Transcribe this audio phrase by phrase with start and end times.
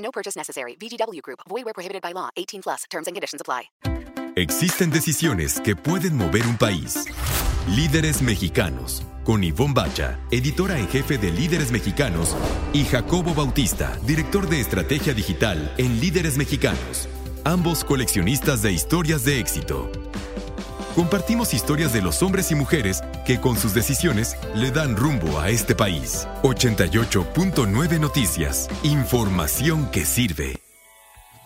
[0.00, 0.76] No purchase necessary.
[0.76, 1.40] VGW Group.
[1.48, 2.28] Void where prohibited by law.
[2.36, 2.84] 18 plus.
[2.90, 3.70] Terms and conditions apply.
[4.36, 7.04] Existen decisiones que pueden mover un país.
[7.68, 9.02] Líderes mexicanos.
[9.24, 12.36] Con Ivonne Bacha, editora en jefe de Líderes Mexicanos,
[12.72, 17.08] y Jacobo Bautista, director de estrategia digital en Líderes Mexicanos.
[17.44, 19.90] Ambos coleccionistas de historias de éxito.
[20.94, 25.48] Compartimos historias de los hombres y mujeres que con sus decisiones le dan rumbo a
[25.48, 26.26] este país.
[26.42, 28.68] 88.9 Noticias.
[28.82, 30.60] Información que sirve.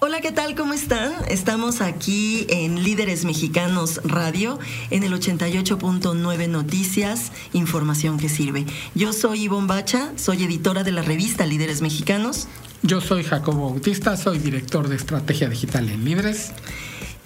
[0.01, 0.55] Hola, ¿qué tal?
[0.55, 1.13] ¿Cómo están?
[1.29, 4.59] Estamos aquí en Líderes Mexicanos Radio,
[4.91, 8.67] en el 88.9 Noticias, información que sirve.
[8.95, 12.49] Yo soy Ivonne Bacha, soy editora de la revista Líderes Mexicanos.
[12.83, 16.53] Yo soy Jacobo Bautista, soy director de estrategia digital en Líderes.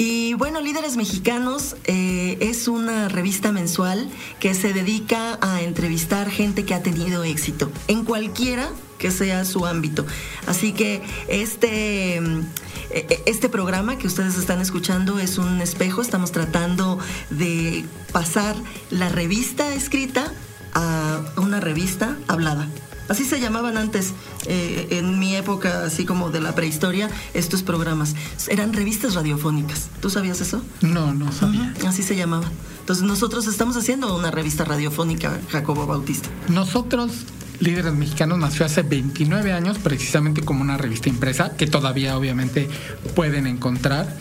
[0.01, 6.65] Y bueno, Líderes Mexicanos eh, es una revista mensual que se dedica a entrevistar gente
[6.65, 10.07] que ha tenido éxito en cualquiera que sea su ámbito.
[10.47, 16.01] Así que este, eh, este programa que ustedes están escuchando es un espejo.
[16.01, 18.55] Estamos tratando de pasar
[18.91, 20.33] la revista escrita
[20.75, 22.69] a una revista hablada.
[23.09, 24.13] Así se llamaban antes,
[24.47, 28.15] eh, en mi época, así como de la prehistoria, estos programas.
[28.49, 29.89] Eran revistas radiofónicas.
[30.01, 30.63] ¿Tú sabías eso?
[30.83, 31.75] No, no sabía.
[31.87, 32.51] Así se llamaban.
[32.81, 36.29] Entonces nosotros estamos haciendo una revista radiofónica, Jacobo Bautista.
[36.49, 37.13] Nosotros,
[37.61, 42.69] Líderes Mexicanos, nació hace 29 años precisamente como una revista impresa que todavía obviamente
[43.15, 44.17] pueden encontrar.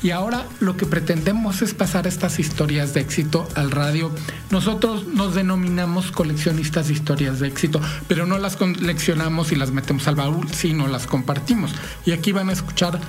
[0.00, 4.12] Y ahora lo que pretendemos es pasar estas historias de éxito al radio.
[4.50, 10.06] Nosotros nos denominamos coleccionistas de historias de éxito, pero no las coleccionamos y las metemos
[10.06, 11.72] al baúl, sino las compartimos.
[12.04, 13.00] Y aquí van a escuchar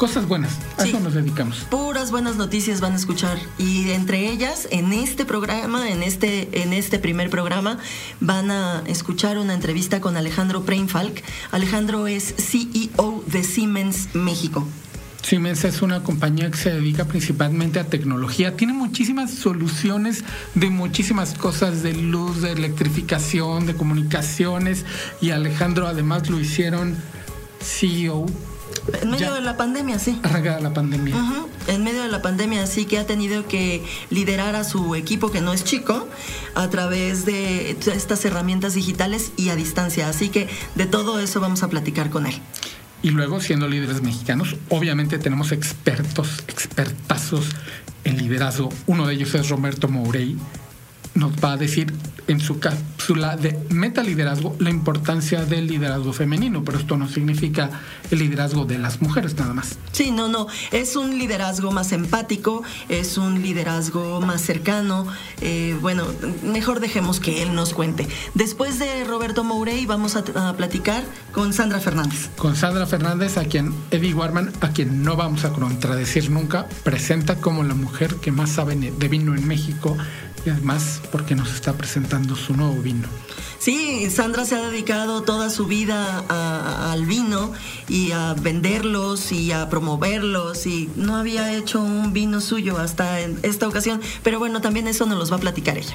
[0.00, 0.52] cosas buenas.
[0.78, 0.88] A Sí.
[0.88, 1.66] eso nos dedicamos.
[1.68, 6.72] Puras buenas noticias van a escuchar y entre ellas en este programa, en este en
[6.72, 7.76] este primer programa
[8.18, 11.22] van a escuchar una entrevista con Alejandro Preinfalk.
[11.50, 14.66] Alejandro es CEO de Siemens México.
[15.20, 18.56] Siemens es una compañía que se dedica principalmente a tecnología.
[18.56, 20.24] Tiene muchísimas soluciones
[20.54, 24.86] de muchísimas cosas, de luz, de electrificación, de comunicaciones.
[25.20, 26.96] Y Alejandro además lo hicieron
[27.62, 28.24] CEO
[29.02, 29.34] En medio Ya.
[29.34, 30.18] de la pandemia, sí.
[30.22, 31.16] arraigada la pandemia.
[31.16, 35.30] Ujú, En medio de la pandemia, sí que ha tenido que liderar a su equipo,
[35.30, 36.08] que no es chico,
[36.54, 40.08] a través de estas herramientas digitales y a distancia.
[40.08, 42.34] Así que de todo eso vamos a platicar con él.
[43.02, 47.46] Y luego, siendo líderes mexicanos, obviamente tenemos expertos, expertazos
[48.04, 48.70] en liderazgo.
[48.86, 50.36] Uno de ellos es Roberto Mourey.
[51.14, 51.92] Nos va a decir
[52.30, 57.70] en su cápsula de metaliderazgo la importancia del liderazgo femenino, pero esto no significa
[58.10, 59.78] el liderazgo de las mujeres nada más.
[59.90, 60.46] Sí, no, no.
[60.70, 65.06] Es un liderazgo más empático, es un liderazgo más cercano.
[65.40, 66.04] Eh, bueno,
[66.44, 68.06] mejor dejemos que él nos cuente.
[68.34, 72.30] Después de Roberto Mourey, vamos a, a platicar con Sandra Fernández.
[72.36, 77.36] Con Sandra Fernández, a quien Eddie Warman, a quien no vamos a contradecir nunca, presenta
[77.36, 79.96] como la mujer que más sabe de vino en México
[80.46, 80.50] y
[81.12, 83.08] porque nos está presentando su nuevo vino.
[83.58, 87.52] Sí, Sandra se ha dedicado toda su vida a- al vino
[87.88, 93.38] y a venderlos y a promoverlos y no había hecho un vino suyo hasta en
[93.42, 95.94] esta ocasión, pero bueno, también eso nos los va a platicar ella.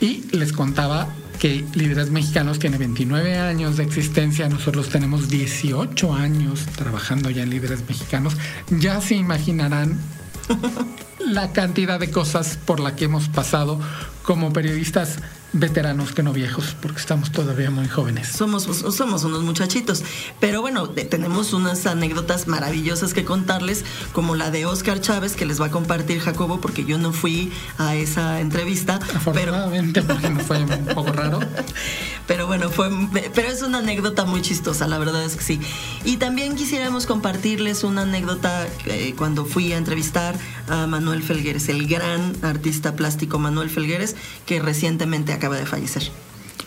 [0.00, 1.08] Y les contaba
[1.38, 7.50] que Líderes Mexicanos tiene 29 años de existencia, nosotros tenemos 18 años trabajando ya en
[7.50, 8.34] Líderes Mexicanos.
[8.78, 9.98] Ya se imaginarán
[11.18, 13.78] la cantidad de cosas por la que hemos pasado
[14.22, 15.18] como periodistas
[15.52, 18.28] veteranos que no viejos, porque estamos todavía muy jóvenes.
[18.28, 20.02] Somos, somos unos muchachitos.
[20.38, 25.60] Pero bueno, tenemos unas anécdotas maravillosas que contarles, como la de Oscar Chávez, que les
[25.60, 28.98] va a compartir Jacobo, porque yo no fui a esa entrevista.
[29.00, 31.40] Pero, Afortunadamente, porque no fue un poco raro.
[32.26, 32.90] pero bueno, fue,
[33.34, 35.60] pero es una anécdota muy chistosa, la verdad es que sí.
[36.04, 40.36] Y también quisiéramos compartirles una anécdota eh, cuando fui a entrevistar
[40.68, 44.16] a Manuel Felgueres, el gran artista plástico Manuel Felgueres,
[44.46, 46.02] que recientemente acaba de fallecer.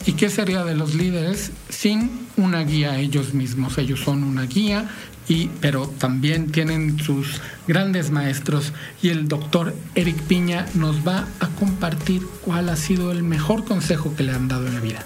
[0.08, 3.78] ¿Y qué sería de los líderes sin una guía ellos mismos?
[3.78, 4.90] Ellos son una guía,
[5.30, 11.48] y, pero también tienen sus grandes maestros y el doctor Eric Piña nos va a
[11.60, 15.06] compartir cuál ha sido el mejor consejo que le han dado en la vida.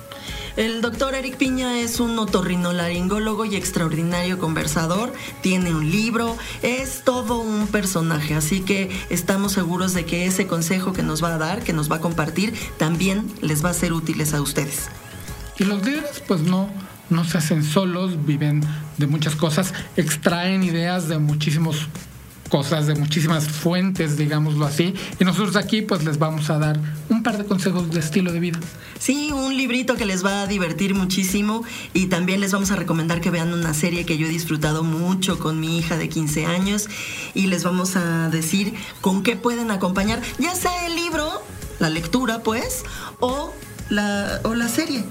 [0.58, 5.14] El doctor Eric Piña es un otorrinolaringólogo y extraordinario conversador,
[5.44, 10.94] tiene un libro, es todo un personaje, así que estamos seguros de que ese consejo
[10.94, 13.94] que nos va a dar, que nos va a compartir, también les va a ser
[13.94, 14.90] útiles a ustedes.
[15.60, 16.72] Y los líderes pues no,
[17.12, 18.64] no se hacen solos, viven
[18.98, 21.88] de muchas cosas, extraen ideas de muchísimos
[22.48, 24.94] cosas de muchísimas fuentes, digámoslo así.
[25.20, 26.80] Y nosotros aquí pues les vamos a dar
[27.10, 28.60] un par de consejos de estilo de vida.
[29.00, 31.64] Sí, un librito que les va a divertir muchísimo
[31.94, 35.40] y también les vamos a recomendar que vean una serie que yo he disfrutado mucho
[35.40, 36.88] con mi hija de 15 años
[37.34, 41.30] y les vamos a decir con qué pueden acompañar, ya sea el libro,
[41.80, 42.84] la lectura pues,
[43.20, 43.54] o
[43.90, 45.04] la, o la serie.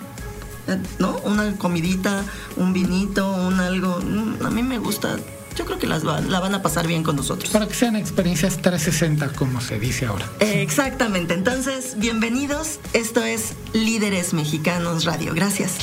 [0.98, 1.16] ¿No?
[1.18, 2.24] Una comidita,
[2.56, 4.00] un vinito, un algo.
[4.00, 5.16] Mm, a mí me gusta
[5.56, 7.50] yo creo que las la van a pasar bien con nosotros.
[7.50, 10.28] Para que sean experiencias 360, como se dice ahora.
[10.40, 11.34] exactamente.
[11.34, 12.78] Entonces, bienvenidos.
[12.92, 15.34] Esto es Líderes Mexicanos Radio.
[15.34, 15.78] Gracias.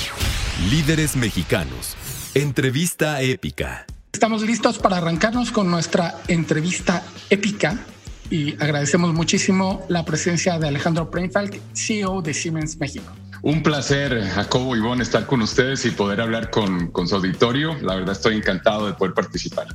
[0.70, 1.96] Líderes Mexicanos.
[2.36, 3.86] Entrevista épica.
[4.12, 7.80] Estamos listos para arrancarnos con nuestra entrevista épica
[8.30, 13.12] y agradecemos muchísimo la presencia de Alejandro Preinfalk, CEO de Siemens México.
[13.44, 17.76] Un placer, Jacobo Ivonne, estar con ustedes y poder hablar con, con su auditorio.
[17.82, 19.68] La verdad estoy encantado de poder participar.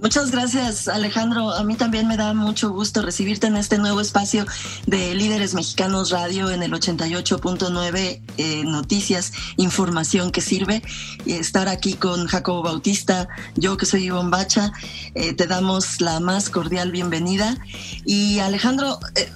[0.00, 1.52] Muchas gracias, Alejandro.
[1.52, 4.44] A mí también me da mucho gusto recibirte en este nuevo espacio
[4.86, 10.82] de Líderes Mexicanos Radio en el 88.9 eh, Noticias, información que sirve.
[11.24, 14.72] Y estar aquí con Jacobo Bautista, yo que soy Ivonne Bacha,
[15.14, 17.56] eh, te damos la más cordial bienvenida.
[18.04, 19.30] Y Alejandro, eh,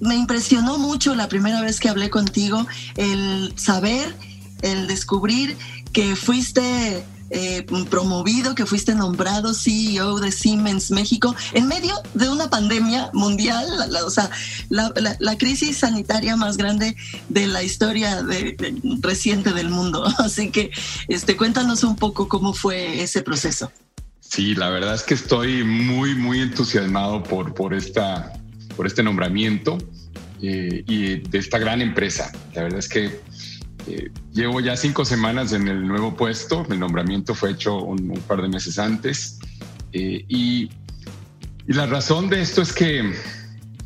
[0.00, 2.66] me impresionó mucho la primera vez que hablé contigo
[2.96, 4.14] el saber,
[4.62, 5.56] el descubrir
[5.92, 12.50] que fuiste eh, promovido, que fuiste nombrado CEO de Siemens México en medio de una
[12.50, 13.66] pandemia mundial,
[14.04, 14.28] o sea,
[14.68, 16.96] la, crisis sanitaria más grande
[17.28, 18.24] de la historia
[19.00, 20.04] reciente del mundo.
[20.18, 20.72] Así que
[21.06, 23.70] este, cuéntanos un poco cómo fue ese proceso.
[24.18, 28.32] Sí, la verdad es que estoy muy, muy entusiasmado por, por esta
[28.76, 29.78] por este nombramiento
[30.42, 32.32] eh, y de esta gran empresa.
[32.54, 33.20] La verdad es que
[33.86, 38.42] eh, llevo ya cinco semanas en el nuevo puesto, el nombramiento fue hecho un, par
[38.42, 39.38] de meses antes.
[39.92, 40.70] Eh, y,
[41.66, 43.12] y la razón de esto es que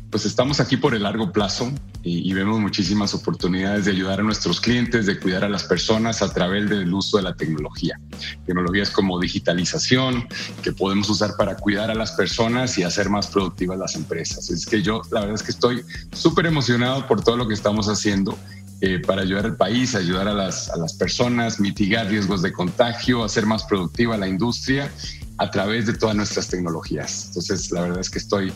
[0.09, 1.71] pues estamos aquí por el largo plazo
[2.07, 6.31] y, vemos muchísimas oportunidades de ayudar a nuestros clientes, de cuidar a las personas a
[6.31, 7.99] través del uso de la tecnología.
[8.45, 10.27] Tecnologías como digitalización,
[10.61, 14.51] que podemos usar para cuidar a las personas y hacer más productivas las empresas.
[14.51, 17.87] Es que yo, la verdad es que estoy súper emocionado por todo lo que estamos
[17.87, 18.37] haciendo
[18.81, 23.23] eh, para ayudar al país, ayudar a las, a las personas, mitigar riesgos de contagio,
[23.23, 24.91] hacer más productiva la industria
[25.37, 27.25] a través de todas nuestras tecnologías.
[27.29, 28.53] Entonces, la verdad es que estoy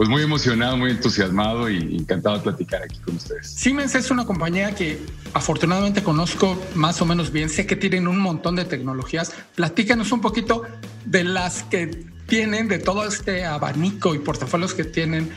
[0.00, 3.50] pues muy emocionado, muy entusiasmado y encantado de platicar aquí con ustedes.
[3.50, 4.98] Siemens es una compañía que
[5.34, 7.50] afortunadamente conozco más o menos bien.
[7.50, 9.34] Sé que tienen un montón de tecnologías.
[9.56, 10.62] Platícanos un poquito
[11.04, 11.88] de las que
[12.26, 15.30] tienen, de todo este abanico y portafolios que tienen,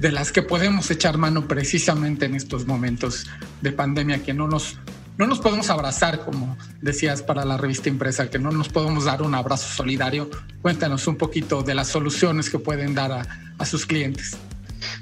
[0.00, 3.28] de las que podemos echar mano precisamente en estos momentos
[3.60, 4.80] de pandemia que no nos
[5.18, 9.22] no nos podemos abrazar, como decías para la revista impresa, que no nos podemos dar
[9.22, 10.30] un abrazo solidario.
[10.60, 13.26] Cuéntanos un poquito de las soluciones que pueden dar
[13.58, 14.36] a, sus clientes.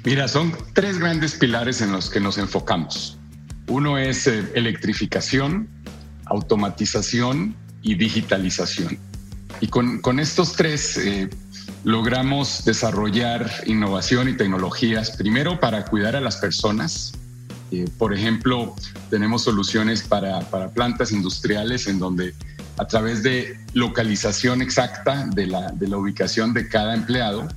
[0.05, 3.17] Mira, son tres grandes pilares en los que nos enfocamos.
[3.67, 5.67] Uno es eh, electrificación,
[6.25, 8.97] automatización y digitalización.
[9.59, 11.29] Y con, con estos tres eh,
[11.83, 17.13] logramos desarrollar innovación y tecnologías, primero para cuidar a las personas,
[17.71, 18.75] eh, por ejemplo,
[19.09, 22.33] tenemos soluciones para, plantas industriales en donde
[22.77, 27.47] a través de localización exacta de la, ubicación de cada empleado,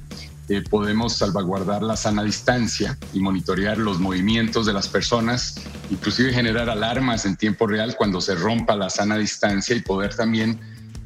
[0.49, 5.57] eh, podemos salvaguardar la sana distancia y monitorear los movimientos de las personas,
[5.91, 10.59] inclusive generar alarmas en tiempo real cuando se rompa la sana distancia y poder también,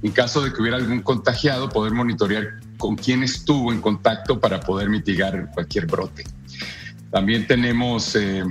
[0.03, 4.61] en caso de que hubiera algún contagiado, poder monitorear con quién estuvo en contacto para
[4.61, 6.25] poder mitigar cualquier brote.
[7.13, 8.43] También tenemos eh,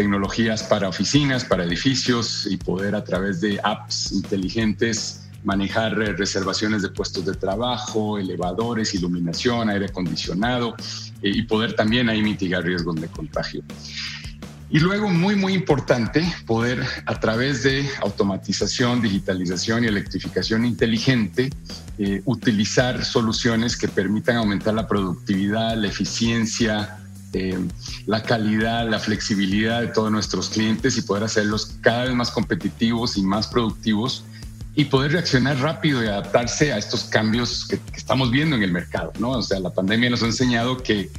[0.00, 6.80] tecnologías para oficinas, para edificios y poder a través de apps inteligentes manejar eh, reservaciones
[6.80, 10.74] de puestos de trabajo, elevadores, iluminación, aire acondicionado
[11.20, 13.62] eh, y poder también ahí mitigar riesgos de contagio.
[14.70, 21.50] Y luego, muy, muy importante, poder a través de automatización, digitalización y electrificación inteligente,
[22.24, 27.00] utilizar soluciones que permitan aumentar la productividad, la eficiencia,
[27.32, 27.58] eh,
[28.06, 33.16] la calidad, la flexibilidad de todos nuestros clientes y poder hacerlos cada vez más competitivos
[33.16, 34.24] y más productivos
[34.74, 39.12] y poder reaccionar rápido y adaptarse a estos cambios que, estamos viendo en el mercado,
[39.18, 39.30] ¿no?
[39.32, 41.10] O sea, la pandemia nos ha enseñado que,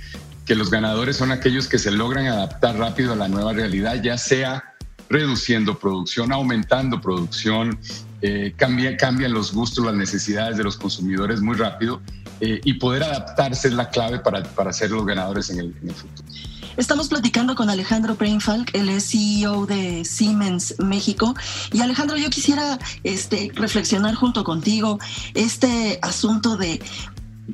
[0.46, 4.18] que los ganadores son aquellos que se logran adaptar rápido a la nueva realidad, ya
[4.18, 4.64] sea
[5.10, 7.78] reduciendo producción, aumentando producción,
[8.22, 12.02] eh, cambian los gustos, las necesidades de los consumidores muy rápido
[12.42, 16.28] eh, y poder adaptarse es la clave para, para ser los ganadores en el, futuro.
[16.76, 21.36] Estamos platicando con Alejandro Brainfalk, él es CEO de Siemens México.
[21.72, 24.98] Y Alejandro, yo quisiera este, reflexionar junto contigo
[25.36, 26.82] este asunto de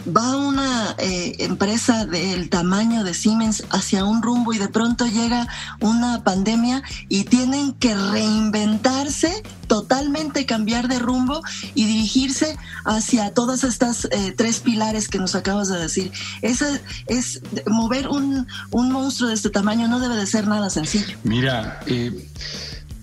[0.06, 5.48] va una eh, empresa del tamaño de Siemens hacia un rumbo y de pronto llega
[5.80, 11.42] una pandemia y tienen que reinventarse, totalmente cambiar de rumbo
[11.74, 16.12] y dirigirse hacia todas estas eh, tres pilares que nos acabas de decir.
[16.42, 21.18] Ese es mover un, monstruo de este tamaño no debe de ser nada sencillo.
[21.24, 22.30] Mira, eh,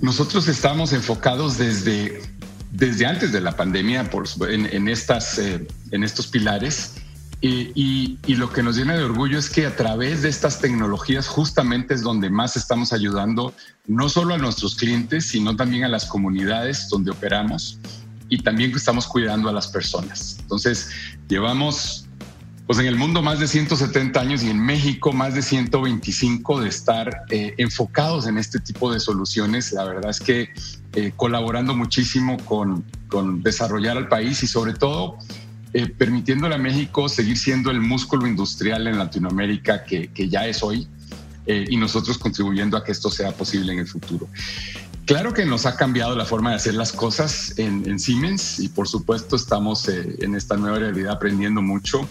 [0.00, 2.20] nosotros estamos enfocados desde
[2.74, 6.94] desde antes de la pandemia por, en, estas, eh, en estos pilares.
[7.40, 11.94] Y, lo que nos llena de orgullo es que a través de estas tecnologías justamente
[11.94, 13.54] es donde más estamos ayudando
[13.86, 17.78] no solo a nuestros clientes, sino también a las comunidades donde operamos
[18.30, 20.38] y también estamos cuidando a las personas.
[20.40, 20.88] Entonces,
[21.28, 22.03] llevamos
[22.66, 26.68] pues en el mundo más de 170 años y en México más de 125 de
[26.68, 29.72] estar eh, enfocados en este tipo de soluciones.
[29.72, 30.48] La verdad es que
[30.94, 35.18] eh, colaborando muchísimo con, con, desarrollar al país y sobre todo
[35.74, 40.62] eh, permitiéndole a México seguir siendo el músculo industrial en Latinoamérica que, que ya es
[40.62, 40.88] hoy
[41.46, 44.26] y nosotros contribuyendo a que esto sea posible en el futuro.
[45.04, 48.70] Claro que nos ha cambiado la forma de hacer las cosas en, en Siemens y
[48.70, 52.08] por supuesto estamos en esta nueva realidad aprendiendo mucho.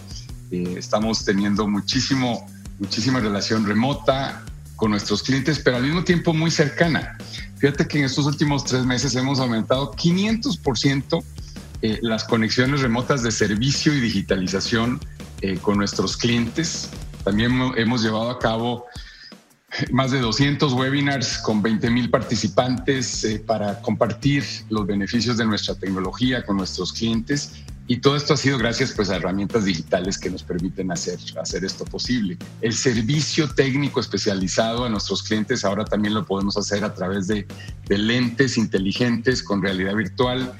[0.50, 2.46] Eh, estamos teniendo muchísimo,
[2.78, 4.44] muchísima relación remota
[4.76, 7.16] con nuestros clientes, pero al mismo tiempo muy cercana.
[7.58, 11.24] Fíjate que en estos últimos tres meses hemos aumentado 500%
[11.82, 15.00] eh, las conexiones remotas de servicio y digitalización
[15.40, 16.90] eh, con nuestros clientes.
[17.24, 18.86] También hemos llevado a cabo
[19.90, 26.44] más de 200 webinars con 20 mil participantes para compartir los beneficios de nuestra tecnología
[26.44, 30.42] con nuestros clientes y todo esto ha sido gracias pues, a herramientas digitales que nos
[30.42, 32.38] permiten hacer, hacer esto posible.
[32.62, 37.46] El servicio técnico especializado a nuestros clientes ahora también lo podemos hacer a través de,
[37.88, 40.54] lentes inteligentes con realidad virtual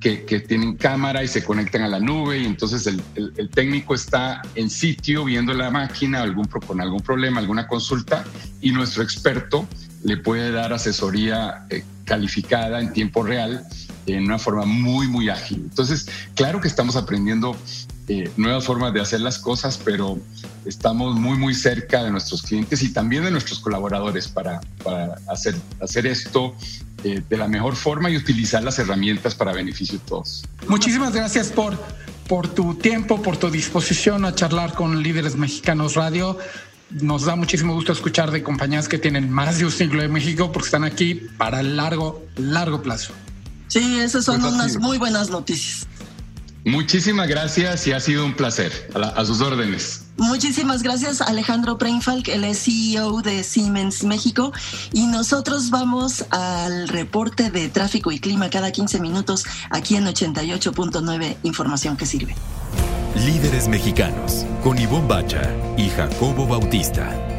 [0.00, 4.40] que, tienen cámara y se conectan a la nube y entonces el, el, técnico está
[4.54, 8.24] en sitio viendo la máquina algún, con algún problema, alguna consulta
[8.60, 9.66] y nuestro experto
[10.04, 13.66] le puede dar asesoría eh, calificada en tiempo real
[14.14, 15.58] en una forma muy, muy ágil.
[15.64, 17.56] Entonces, claro que estamos aprendiendo
[18.08, 20.18] eh, nuevas formas de hacer las cosas, pero
[20.64, 25.54] estamos muy, muy cerca de nuestros clientes y también de nuestros colaboradores para, para hacer,
[25.80, 26.54] hacer esto
[27.04, 30.44] eh, de la mejor forma y utilizar las herramientas para beneficio de todos.
[30.68, 31.78] Muchísimas gracias por,
[32.28, 36.38] por tu tiempo, por tu disposición a charlar con Líderes Mexicanos Radio
[36.90, 40.50] nos da muchísimo gusto escuchar de compañías que tienen más de un siglo de México
[40.52, 43.12] porque están aquí para largo, largo plazo.
[43.68, 45.86] Sí, esas son pues unas muy buenas noticias.
[46.64, 48.72] Muchísimas gracias y ha sido un placer.
[48.94, 50.04] A, sus órdenes.
[50.16, 54.52] Muchísimas gracias, Alejandro Preinfalk, el CEO de Siemens México.
[54.92, 61.36] Y nosotros vamos al reporte de tráfico y clima cada 15 minutos aquí en 88.9,
[61.44, 62.34] información que sirve.
[63.14, 65.42] Líderes mexicanos, con Ivonne Bacha
[65.76, 67.37] y Jacobo Bautista.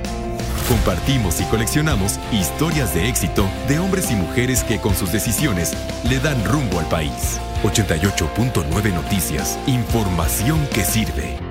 [0.69, 5.73] Compartimos y coleccionamos historias de éxito de hombres y mujeres que con sus decisiones
[6.07, 7.39] le dan rumbo al país.
[7.63, 9.57] 88.9 Noticias.
[9.65, 11.48] Información que sirve.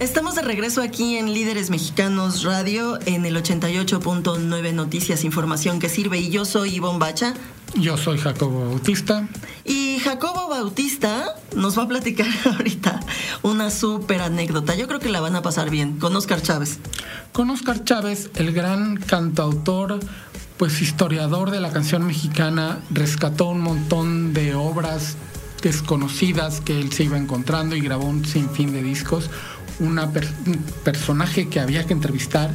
[0.00, 6.18] Estamos de regreso aquí en Líderes Mexicanos Radio en el 88.9 Noticias, información que sirve.
[6.18, 7.32] Y yo soy Ivonne Bacha.
[7.76, 9.28] Yo soy Jacobo Bautista.
[9.64, 13.00] Y Jacobo Bautista nos va a platicar ahorita
[13.42, 14.74] una súper anécdota.
[14.74, 16.78] Yo creo que la van a pasar bien con Oscar Chávez.
[17.32, 20.00] Con Oscar Chávez, el gran cantautor,
[20.56, 25.16] pues historiador de la canción mexicana, rescató un montón de obras
[25.64, 29.30] desconocidas que él se iba encontrando y grabó un sinfín de discos.
[29.80, 32.50] Una un personaje que había que entrevistar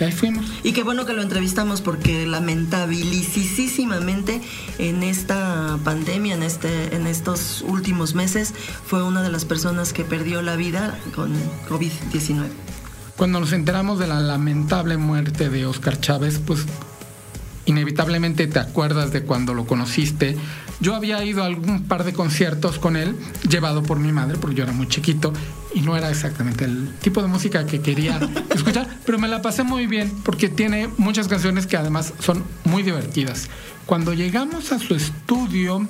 [0.00, 0.46] y ahí fuimos.
[0.62, 4.42] Y qué bueno que lo entrevistamos porque lamentabilísimamente
[4.78, 8.52] en esta pandemia, en, este, en estos últimos meses,
[8.86, 11.32] fue una de las personas que perdió la vida con
[11.68, 12.48] COVID-19.
[13.16, 16.66] Cuando nos enteramos de la lamentable muerte de Oscar Chávez, pues
[17.66, 20.36] inevitablemente te acuerdas de cuando lo conociste,
[20.80, 23.14] Yo había ido a algún par de conciertos con él,
[23.48, 25.32] llevado por mi madre, porque yo era muy chiquito
[25.74, 28.18] y no era exactamente el tipo de música que quería
[28.54, 32.82] escuchar, pero me la pasé muy bien porque tiene muchas canciones que además son muy
[32.82, 33.48] divertidas.
[33.86, 35.86] Cuando llegamos a su estudio,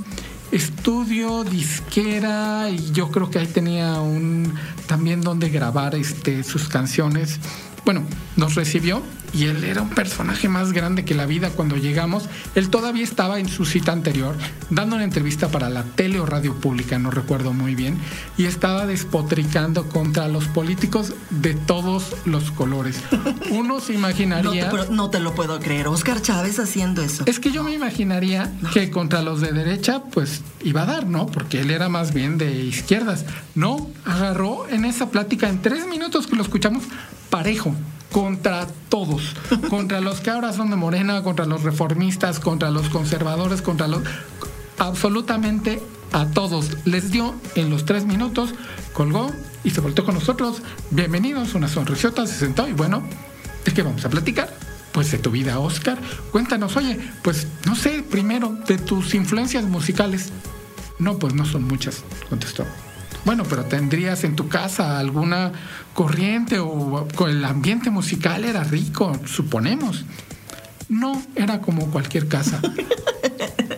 [0.51, 4.55] estudio, disquera, y yo creo que ahí tenía un
[4.87, 7.39] también donde grabar este, sus canciones.
[7.85, 8.03] Bueno,
[8.37, 9.03] nos recibió
[9.35, 12.29] y él era un personaje más grande que la vida cuando llegamos.
[12.55, 14.37] Él todavía estaba en su cita anterior,
[14.71, 17.99] dando una entrevista para la tele o radio pública, no recuerdo muy bien,
[18.37, 23.01] y estaba despotricando contra los políticos de todos los colores.
[23.51, 24.71] Uno se imaginaría...
[24.71, 27.25] No te, no te lo puedo creer, Oscar Chávez haciendo eso.
[27.27, 31.27] Es que yo me imaginaría que contra los de derecha, pues iba a dar, ¿no?
[31.27, 33.25] Porque él era más bien de izquierdas.
[33.55, 36.85] No, agarró en esa plática, en tres minutos que lo escuchamos,
[37.31, 37.75] parejo
[38.15, 39.35] contra todos,
[39.69, 44.03] contra los que ahora son de Morena, contra los reformistas, contra los conservadores, contra los...
[44.79, 46.77] absolutamente a todos.
[46.85, 48.55] Les dio en los tres minutos,
[48.93, 49.33] colgó
[49.65, 50.63] y se volteó con nosotros.
[50.93, 53.03] Bienvenidos, una sonrisota, se sentó y bueno,
[53.65, 54.57] ¿de qué vamos a platicar?
[54.93, 55.99] Pues de tu vida, Oscar.
[56.31, 60.31] Cuéntanos, oye, pues no sé, primero, de tus influencias musicales.
[61.01, 62.65] No, pues no son muchas, contestó.
[63.25, 65.53] Bueno, pero tendrías en tu casa alguna
[65.95, 70.05] corriente o el ambiente musical era rico, suponemos.
[70.89, 72.61] No, era como cualquier casa.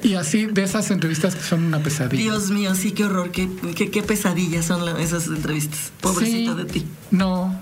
[0.03, 2.23] Y así de esas entrevistas que son una pesadilla.
[2.23, 5.93] Dios mío, sí, qué horror, qué, qué, qué pesadillas son la, esas entrevistas.
[6.01, 6.87] Pobrecito Sí, de ti.
[7.11, 7.59] No,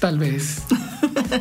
[0.00, 0.62] tal vez.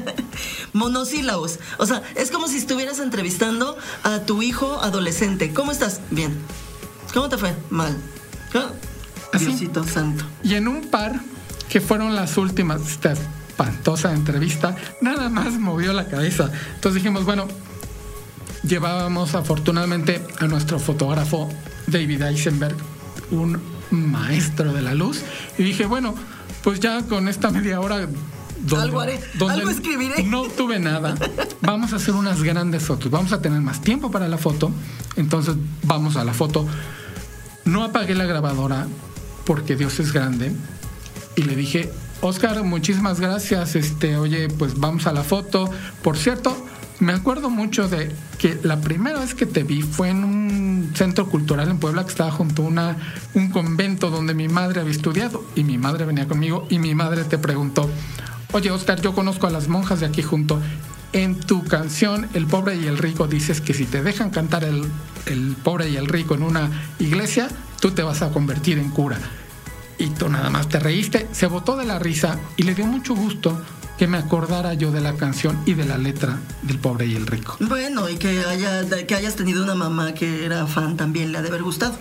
[0.73, 1.59] Monosílabos.
[1.77, 5.53] O sea, es como si estuvieras entrevistando a tu hijo adolescente.
[5.53, 6.01] ¿Cómo estás?
[6.12, 6.35] Bien.
[7.13, 7.55] ¿Cómo te fue?
[7.69, 7.95] Mal.
[8.53, 8.71] ¿Ah?
[9.33, 9.45] Así.
[9.47, 10.23] Diosito santo.
[10.43, 11.19] Y en un par,
[11.69, 16.49] que fueron las últimas, esta espantosa entrevista, nada más movió la cabeza.
[16.75, 17.47] Entonces dijimos, bueno,
[18.63, 21.49] llevábamos afortunadamente a nuestro fotógrafo
[21.87, 22.75] David Eisenberg,
[23.31, 23.59] un
[23.91, 25.21] maestro de la luz,
[25.57, 26.15] y dije, bueno,
[26.63, 28.07] pues ya con esta media hora...
[28.61, 30.23] donde- Algo haré, donde algo escribiré.
[30.23, 31.15] No tuve nada.
[31.61, 33.11] Vamos a hacer unas grandes fotos.
[33.11, 34.71] Vamos a tener más tiempo para la foto.
[35.17, 36.65] Entonces vamos a la foto.
[37.65, 38.87] No apagué la grabadora
[39.45, 40.51] porque Dios es grande.
[41.35, 43.75] Y le dije, Oscar, muchísimas gracias.
[43.75, 45.70] Este, oye, pues vamos a la foto.
[46.01, 46.55] Por cierto,
[47.00, 51.27] me acuerdo mucho de que la primera vez que te vi fue en un centro
[51.27, 52.96] cultural en Puebla que estaba junto a
[53.33, 55.44] un convento donde mi madre había estudiado.
[55.55, 57.89] Y mi madre venía conmigo y mi madre te preguntó,
[58.53, 60.61] oye Oscar, yo conozco a las monjas de aquí junto.
[61.13, 64.83] En tu canción, El pobre y el rico, dices que si te dejan cantar el,
[65.27, 67.47] el pobre y el rico en una iglesia,
[67.79, 69.19] tú te vas a convertir en cura.
[69.99, 73.15] Y tú nada más te reíste, se botó de la risa y le dio mucho
[73.15, 73.61] gusto
[73.97, 77.27] que me acordara yo de la canción y de la letra del pobre y el
[77.27, 77.57] rico.
[77.59, 81.41] Bueno, y que, haya, que hayas tenido una mamá que era fan también le ha
[81.41, 81.95] de haber gustado.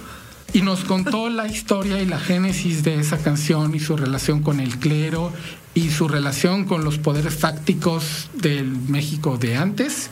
[0.55, 4.61] Y nos contó la historia y la génesis de esa canción y su relación con
[4.61, 5.33] el clero
[5.75, 10.11] y su relación con los poderes fácticos del México de antes.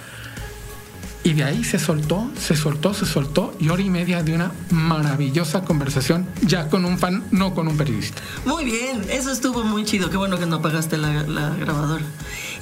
[1.23, 4.53] Y de ahí se soltó, se soltó, se soltó y hora y media de una
[4.71, 8.23] maravillosa conversación ya con un fan, no con un periodista.
[8.47, 10.09] Muy bien, eso estuvo muy chido.
[10.09, 12.05] Qué bueno que no apagaste la, grabadora.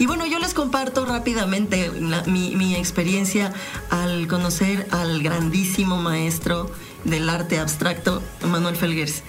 [0.01, 1.93] Y bueno, yo les comparto rápidamente
[2.27, 3.53] mi experiencia
[3.91, 6.73] al conocer al grandísimo maestro
[7.05, 9.23] del arte abstracto, Manuel Felgueres.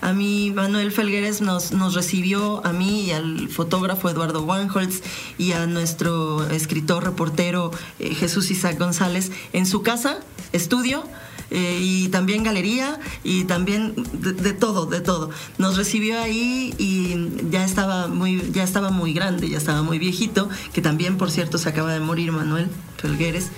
[0.00, 5.02] A mí, Manuel Felgueres nos, nos recibió a mí y al fotógrafo Eduardo Wanholtz
[5.38, 10.18] y a nuestro escritor, reportero eh, Jesús Isaac González en su casa,
[10.52, 11.04] estudio,
[11.50, 15.30] eh, y también galería y también de, de todo, de todo.
[15.58, 20.48] Nos recibió ahí y ya estaba muy, ya estaba muy grande, ya estaba muy viejito,
[20.72, 23.50] que también, por cierto, se acaba de morir Manuel Felgueres.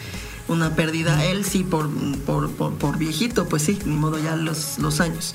[0.48, 1.90] Una pérdida, él sí, por,
[2.24, 5.34] por, por, por viejito, pues sí, ni modo ya los, los años.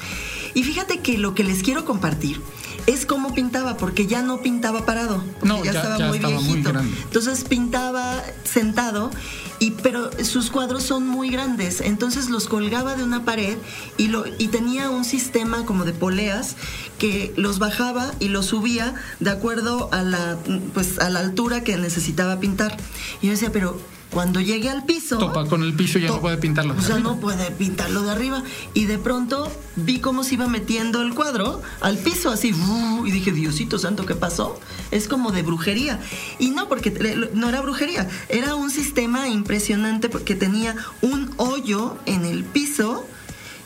[0.55, 2.41] Y fíjate que lo que les quiero compartir
[2.87, 6.89] es cómo pintaba, porque ya no pintaba parado, porque No, ya- ya estaba muy grande.
[7.03, 9.11] entonces pintaba sentado,
[9.59, 13.57] y, pero sus cuadros son muy grandes, entonces los colgaba de una pared
[13.97, 16.55] y, lo, y tenía un sistema como de poleas
[16.97, 20.37] que los bajaba y los subía de acuerdo a la,
[20.73, 22.75] pues, a la altura que necesitaba pintar.
[23.21, 23.79] Y yo decía, pero
[24.13, 25.17] cuando llegue al piso...
[25.17, 26.75] Topa con el piso y ya no puede pintarlo.
[26.77, 28.43] O sea, no puede pintarlo de arriba.
[28.73, 32.53] Y de pronto vi cómo se iba metiendo el cuadro al piso, así.
[32.53, 33.05] ¡fu!
[33.05, 34.59] Y dije, Diosito santo, ¿qué pasó?
[34.91, 35.99] Es como de brujería.
[36.39, 38.07] Y no, porque no era brujería.
[38.29, 43.05] Era un sistema impresionante porque tenía un hoyo en el piso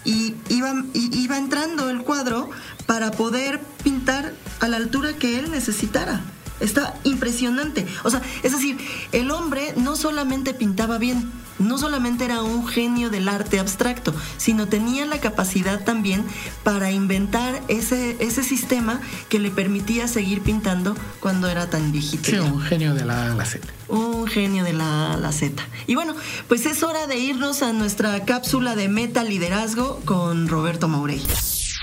[0.06, 2.50] y iba, y- iba entrando el cuadro
[2.86, 6.22] para poder pintar a la altura que él necesitara.
[6.60, 7.86] Está impresionante.
[8.04, 8.78] O sea, es decir,
[9.12, 14.68] el hombre no solamente pintaba bien, no solamente era un genio del arte abstracto, sino
[14.68, 16.24] tenía la capacidad también
[16.64, 22.30] para inventar ese, ese sistema que le permitía seguir pintando cuando era tan viejito.
[22.30, 23.68] Sí, un genio de la la Z.
[23.88, 25.64] Un genio de la la Z.
[25.88, 26.16] Y bueno,
[26.48, 31.22] pues es hora de irnos a nuestra cápsula de meta liderazgo con Roberto Maurey.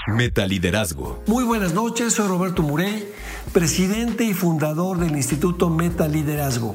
[0.06, 1.22] Metaliderazgo.
[1.26, 3.08] Muy buenas noches, soy Roberto Murey,
[3.52, 6.74] presidente y fundador del Instituto Meta Liderazgo.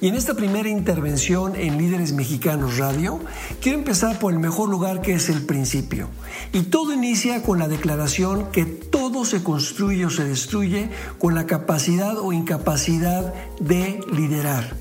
[0.00, 3.20] Y en esta primera intervención en Líderes Mexicanos Radio,
[3.60, 6.08] quiero empezar por el mejor lugar que es el principio.
[6.52, 11.46] Y todo inicia con la declaración que todo se construye o se destruye con la
[11.46, 14.74] capacidad o incapacidad de liderar.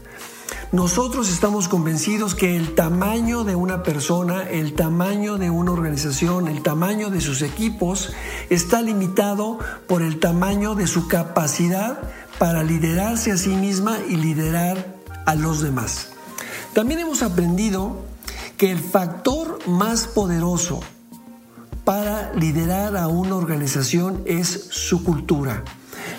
[0.72, 6.62] Nosotros estamos convencidos que el tamaño de una persona, el tamaño de una organización, el
[6.62, 8.14] tamaño de sus equipos
[8.52, 11.98] está limitado por el tamaño de su capacidad
[12.38, 16.10] para liderarse a sí misma y liderar a los demás.
[16.74, 18.06] También hemos aprendido
[18.56, 20.82] que el factor más poderoso
[21.84, 25.64] para liderar a una organización es su cultura.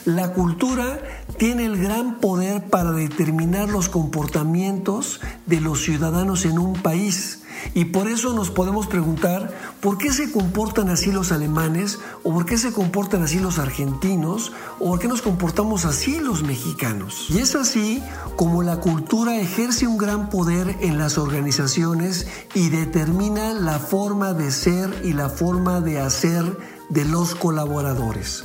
[0.07, 0.99] La cultura
[1.37, 7.43] tiene el gran poder para determinar los comportamientos de los ciudadanos en un país.
[7.75, 12.47] Y por eso nos podemos preguntar por qué se comportan así los alemanes, o por
[12.47, 17.27] qué se comportan así los argentinos, o por qué nos comportamos así los mexicanos.
[17.29, 18.03] Y es así
[18.37, 24.51] como la cultura ejerce un gran poder en las organizaciones y determina la forma de
[24.51, 26.57] ser y la forma de hacer
[26.89, 28.45] de los colaboradores.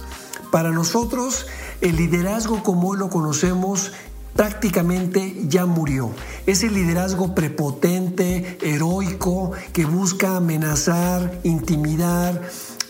[0.56, 1.48] Para nosotros,
[1.82, 3.92] el liderazgo como hoy lo conocemos
[4.38, 6.12] prácticamente ya murió.
[6.46, 12.42] Ese liderazgo prepotente, heroico, que busca amenazar, intimidar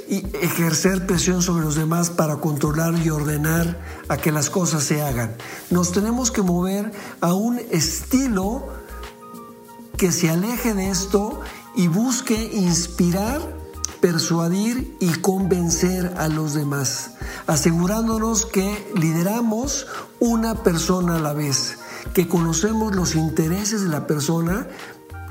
[0.07, 5.01] y ejercer presión sobre los demás para controlar y ordenar a que las cosas se
[5.01, 5.35] hagan.
[5.71, 8.67] Nos tenemos que mover a un estilo
[9.97, 11.41] que se aleje de esto
[11.75, 17.11] y busque inspirar persuadir y convencer a los demás,
[17.47, 19.87] asegurándonos que lideramos
[20.19, 21.77] una persona a la vez,
[22.13, 24.67] que conocemos los intereses de la persona,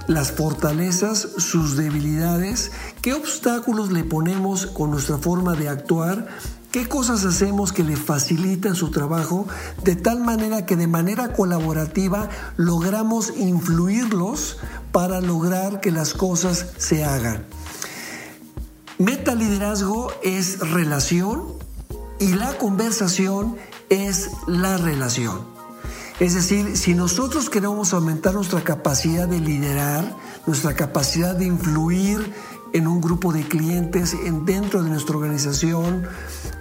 [0.07, 6.27] las fortalezas, sus debilidades, qué obstáculos le ponemos con nuestra forma de actuar,
[6.71, 9.47] qué cosas hacemos que le facilitan su trabajo,
[9.83, 14.59] de tal manera que de manera colaborativa logramos influirlos
[14.93, 17.45] para lograr que las cosas se hagan.
[18.99, 21.43] Metaliderazgo es relación
[22.21, 23.57] y la conversación
[23.91, 25.41] es la relación.
[26.21, 32.33] Es decir, si nosotros queremos aumentar nuestra capacidad de liderar, nuestra capacidad de influir
[32.73, 36.07] en un grupo de clientes en, dentro de nuestra organización,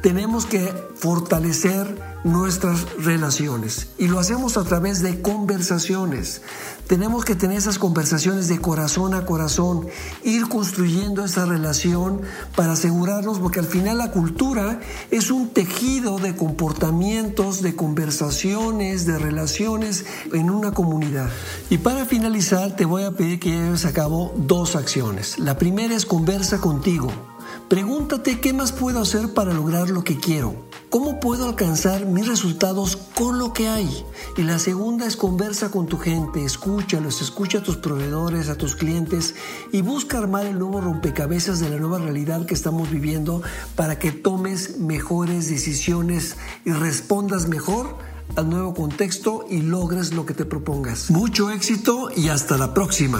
[0.01, 6.41] tenemos que fortalecer nuestras relaciones y lo hacemos a través de conversaciones.
[6.87, 9.87] Tenemos que tener esas conversaciones de corazón a corazón,
[10.23, 12.21] ir construyendo esa relación
[12.55, 19.17] para asegurarnos, porque al final la cultura es un tejido de comportamientos, de conversaciones, de
[19.17, 21.29] relaciones en una comunidad.
[21.69, 25.39] Y para finalizar te voy a pedir que lleves a cabo dos acciones.
[25.39, 27.32] La primera es conversa contigo.
[27.69, 30.55] Pregúntate qué más puedo hacer para lograr lo que quiero.
[30.89, 34.05] ¿Cómo puedo alcanzar mis resultados con lo que hay?
[34.37, 38.75] Y la segunda es conversa con tu gente, escúchalos, escucha a tus proveedores, a tus
[38.75, 39.33] clientes
[39.71, 43.41] y busca armar el nuevo rompecabezas de la nueva realidad que estamos viviendo
[43.75, 47.97] para que tomes mejores decisiones y respondas mejor
[48.35, 51.09] al nuevo contexto y logres lo que te propongas.
[51.09, 53.19] Mucho éxito y hasta la próxima.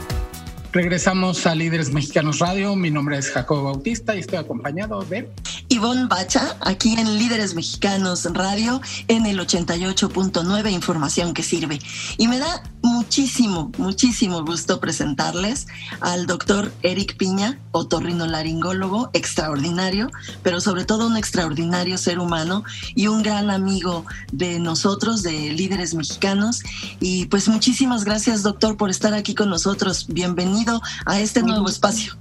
[0.73, 2.77] Regresamos a Líderes Mexicanos Radio.
[2.77, 5.29] Mi nombre es Jacobo Bautista y estoy acompañado de
[5.67, 8.79] Ivonne Bacha, aquí en Líderes Mexicanos Radio,
[9.09, 11.79] en el 88.9 Información que sirve.
[12.17, 15.67] Y me da muchísimo, muchísimo gusto presentarles
[15.99, 20.09] al doctor Eric Piña, otorrinolaringólogo extraordinario,
[20.41, 22.63] pero sobre todo un extraordinario ser humano
[22.95, 26.63] y un gran amigo de nosotros, de Líderes Mexicanos.
[27.01, 30.07] Y pues muchísimas gracias, doctor, por estar aquí con nosotros.
[30.07, 30.60] Bienvenido
[31.05, 32.17] a este nuevo espacio.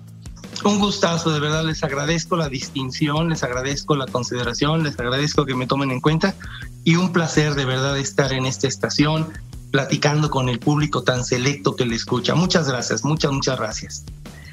[0.65, 5.55] Un gustazo, de verdad les agradezco la distinción, les agradezco la consideración, les agradezco que
[5.55, 6.35] me tomen en cuenta
[6.85, 9.29] y un placer de verdad estar en esta estación
[9.71, 12.35] platicando con el público tan selecto que le escucha.
[12.35, 14.05] Muchas gracias, muchas, muchas gracias.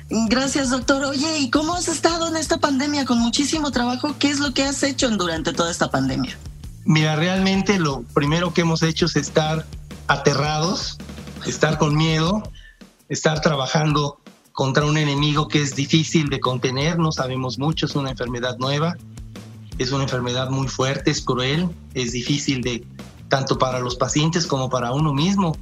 [0.10, 1.04] Gracias, doctor.
[1.04, 4.16] Oye, ¿y cómo has estado en esta pandemia con muchísimo trabajo?
[4.18, 6.38] ¿Qué es lo que has hecho durante toda esta pandemia?
[6.86, 9.66] Mira, realmente lo primero que hemos hecho es estar
[10.08, 10.98] aterrados,
[11.46, 12.50] estar con miedo,
[13.10, 14.20] estar trabajando
[14.52, 18.98] contra un enemigo que es difícil de contener, no sabemos mucho, es una enfermedad nueva,
[19.78, 22.84] es una enfermedad muy fuerte, es cruel, es difícil de
[23.30, 25.56] tanto para los pacientes como para uno mismo.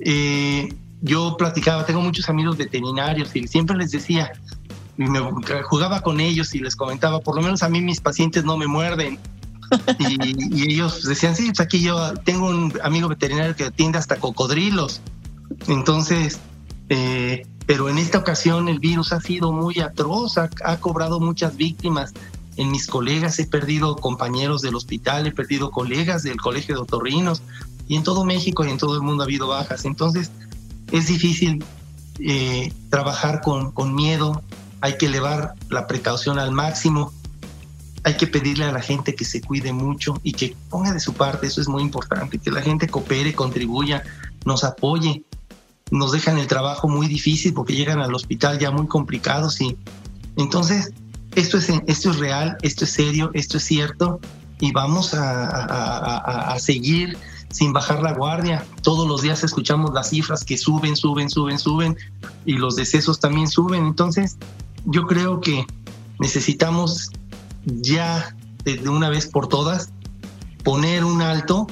[0.00, 0.68] Eh,
[1.00, 4.32] yo platicaba, tengo muchos amigos veterinarios y siempre les decía,
[4.96, 5.20] me
[5.62, 8.66] jugaba con ellos y les comentaba, por lo menos a mí mis pacientes no me
[8.66, 9.18] muerden.
[9.98, 15.00] y, ellos decían, sí, pues aquí yo tengo un amigo veterinario que atiende hasta cocodrilos.
[15.66, 16.40] Entonces,
[16.88, 21.56] eh, pero en esta ocasión el virus ha sido muy atroz, ha, ha cobrado muchas
[21.56, 22.12] víctimas.
[22.56, 27.42] En mis colegas he perdido compañeros del hospital, he perdido colegas del colegio de otorrinos
[27.86, 29.84] y en todo México y en todo el mundo ha habido bajas.
[29.84, 30.30] Entonces,
[30.90, 31.64] es difícil
[32.18, 34.42] eh, trabajar con, con miedo,
[34.80, 37.12] hay que elevar la precaución al máximo,
[38.04, 41.14] hay que pedirle a la gente que se cuide mucho y que ponga de su
[41.14, 44.02] parte, eso es muy importante, que la gente coopere, contribuya,
[44.44, 45.24] nos apoye.
[45.90, 49.76] Nos dejan el trabajo muy difícil porque llegan al hospital ya muy complicados y
[50.36, 50.92] entonces
[51.34, 54.20] esto es, esto es real, esto es serio, esto es cierto
[54.60, 57.16] y vamos a, a seguir
[57.50, 58.64] sin bajar la guardia.
[58.82, 61.96] Todos los días escuchamos las cifras que suben, suben, suben, suben
[62.44, 63.86] y los decesos también suben.
[63.86, 64.36] Entonces,
[64.84, 65.64] yo creo que
[66.18, 67.10] necesitamos
[67.64, 69.90] ya de una vez por todas
[70.64, 71.66] poner un alto,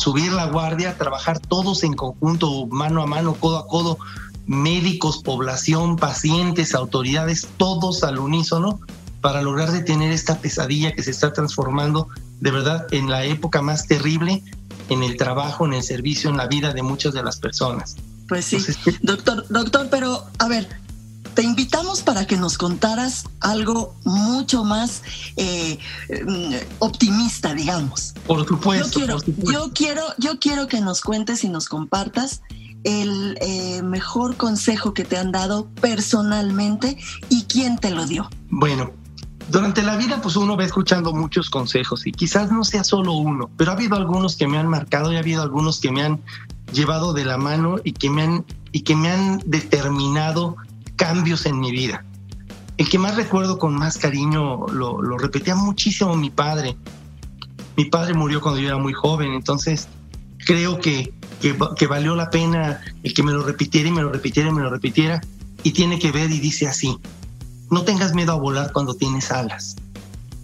[0.00, 3.98] subir la guardia, trabajar todos en conjunto, mano a mano, codo a codo,
[4.46, 8.80] médicos, población, pacientes, autoridades, todos al unísono
[9.20, 12.08] para lograr detener esta pesadilla que se está transformando
[12.40, 14.42] de verdad en la época más terrible
[14.88, 17.96] en el trabajo, en el servicio, en la vida de muchas de las personas.
[18.28, 18.58] Pues sí,
[19.02, 20.68] doctor, doctor, pero a ver,
[21.34, 25.02] te invitamos para que nos contaras algo mucho más
[25.36, 25.78] eh,
[26.26, 28.14] mm, optimista, digamos.
[28.26, 29.06] Por supuesto, yo
[29.72, 32.42] quiero, Yo quiero, que nos cuentes y nos compartas
[32.84, 36.96] el eh, mejor consejo que te han dado personalmente
[37.28, 38.28] y quién te lo dio.
[38.48, 38.92] Bueno,
[39.50, 43.50] durante la vida, pues uno va escuchando muchos consejos y quizás no sea solo uno,
[43.56, 46.20] pero ha habido algunos que me han marcado y ha habido algunos que me han
[46.72, 50.56] llevado de la mano y que me han, y que me han determinado
[51.00, 52.04] cambios en mi vida.
[52.76, 56.76] El que más recuerdo con más cariño lo, repetía muchísimo mi padre.
[57.78, 59.88] Mi padre murió cuando yo era muy joven, entonces
[60.44, 64.50] creo que, que, valió la pena el que me lo repitiera y me lo repitiera
[64.50, 65.22] y me lo repitiera.
[65.62, 66.98] Y tiene que ver y dice así,
[67.70, 69.76] no tengas miedo a volar cuando tienes alas.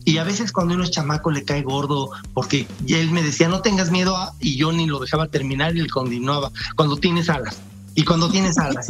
[0.06, 3.60] Y a veces cuando uno es chamaco le cae gordo porque él me decía, no
[3.60, 7.58] tengas miedo y yo ni lo dejaba terminar y le continuaba, cuando tienes alas.
[7.94, 8.86] Y cuando tienes alas.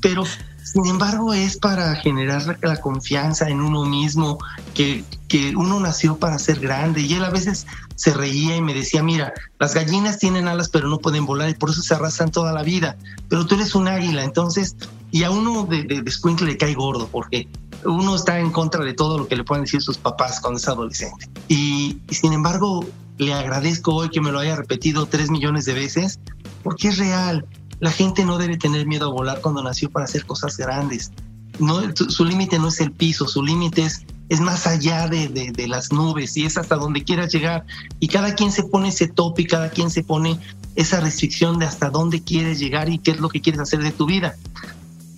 [0.00, 0.24] pero
[0.72, 4.38] sin embargo es para generar la confianza en uno mismo,
[4.74, 7.02] que, que uno nació para ser grande.
[7.02, 10.88] Y él a veces se reía y me decía, mira, las gallinas tienen alas pero
[10.88, 12.96] no pueden volar y por eso se arrastran toda la vida.
[13.28, 14.76] Pero tú eres un águila, entonces,
[15.10, 17.48] y a uno de, de, de le cae gordo porque
[17.84, 20.68] uno está en contra de todo lo que le pueden decir sus papás cuando es
[20.68, 21.28] adolescente.
[21.48, 22.84] Y, sin embargo,
[23.18, 26.20] le agradezco hoy que me lo haya repetido tres millones de veces,
[26.62, 27.46] porque es real.
[27.80, 31.12] La gente no debe tener miedo a volar cuando nació para hacer cosas grandes.
[31.58, 35.68] No, su, límite no es el piso, su límite es, es más allá de, de,
[35.68, 37.64] las nubes y es hasta donde quieras llegar.
[37.98, 40.38] Y cada quien se pone ese tope y cada quien se pone
[40.76, 43.90] esa restricción de hasta dónde quieres llegar y qué es lo que quieres hacer de
[43.90, 44.36] tu vida.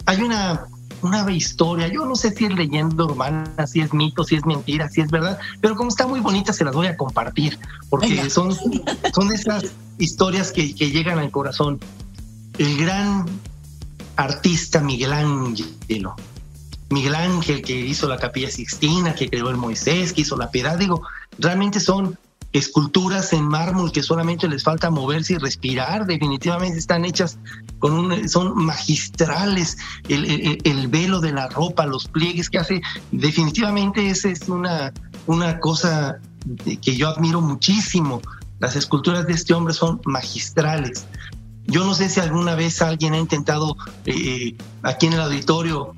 [0.07, 0.67] Hay una
[1.03, 1.89] una historia.
[1.89, 5.11] Yo no sé si es leyenda urbana, si es mito, si es mentira, si es
[5.11, 8.55] verdad, pero como está muy bonita se las voy a compartir, porque son,
[9.15, 9.65] son esas
[9.99, 11.81] historias que, que llegan al corazón.
[12.61, 13.25] El gran
[14.17, 15.67] artista Miguel Ángel,
[16.91, 20.77] Miguel Ángel que hizo la capilla Sixtina, que creó el Moisés, que hizo la piedad,
[20.77, 21.01] digo,
[21.39, 22.19] realmente son
[22.53, 27.39] esculturas en mármol que solamente les falta moverse y respirar, definitivamente están hechas
[27.79, 29.79] con un, son magistrales,
[30.11, 34.93] el, velo de la ropa, los pliegues que hace, definitivamente esa es una,
[35.27, 36.19] una cosa
[36.83, 38.21] que yo admiro muchísimo.
[38.59, 41.07] Las esculturas de este hombre son magistrales.
[41.71, 45.95] Yo no sé si alguna vez alguien ha intentado eh, aquí en el auditorio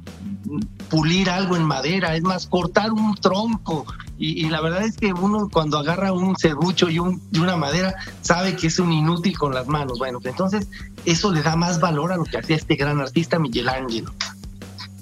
[0.90, 3.86] pulir algo en madera, es más, cortar un tronco.
[4.18, 7.94] Y, la verdad es que uno cuando agarra un serrucho y, un, y, una madera
[8.20, 9.98] sabe que es un inútil con las manos.
[9.98, 10.68] Bueno, pues entonces
[11.06, 13.68] eso le da más valor a lo que hacía este gran artista Miguel.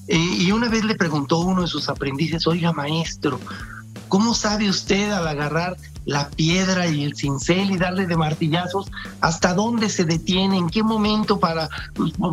[0.08, 3.40] Eh, y una vez le preguntó uno de sus aprendices, oiga maestro,
[4.08, 5.76] ¿cómo sabe usted al agarrar
[6.10, 10.82] la piedra y el cincel y darle de martillazos, hasta dónde se detiene, en qué
[10.82, 11.68] momento para,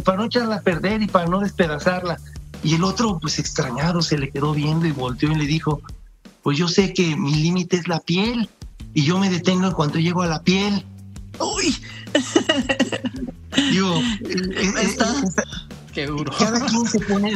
[0.03, 2.19] para no echarla a perder y para no despedazarla.
[2.63, 5.79] Y el otro, pues extrañado, se le quedó viendo y volteó y le dijo,
[6.41, 8.49] pues yo sé que mi límite es la piel
[8.95, 10.83] y yo me detengo cuando llego a la piel.
[11.39, 11.77] ¡Uy!
[13.71, 14.97] Digo, eh, eh,
[15.93, 16.33] Qué duro.
[16.35, 17.31] Cada quien se pone,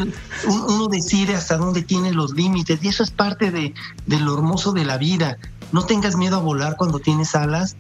[0.47, 3.75] uno decide hasta dónde tiene los límites y eso es parte de,
[4.07, 5.37] de lo hermoso de la vida.
[5.71, 7.75] No tengas miedo a volar cuando tienes alas.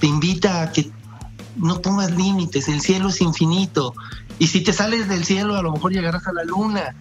[0.00, 0.90] Te invita a que
[1.56, 3.94] no pongas límites, el cielo es infinito.
[4.38, 6.94] Y si te sales del cielo, a lo mejor llegarás a la luna.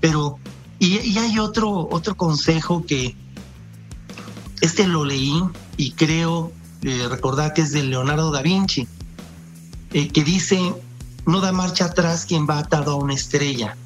[0.00, 0.38] Pero,
[0.78, 3.16] y, hay otro, otro consejo que
[4.60, 5.42] este lo leí
[5.76, 8.86] y creo eh, recordar que es de Leonardo da Vinci,
[9.92, 10.74] eh, que dice,
[11.26, 13.76] no da marcha atrás quien va atado a una estrella.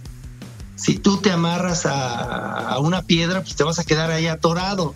[0.77, 4.95] Si tú te amarras a, a una piedra, pues te vas a quedar ahí atorado.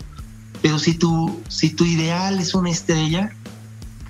[0.62, 3.32] Pero si tu, si tu ideal es una estrella,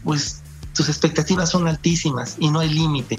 [0.05, 0.43] pues
[0.75, 3.19] tus expectativas son altísimas y no hay límite.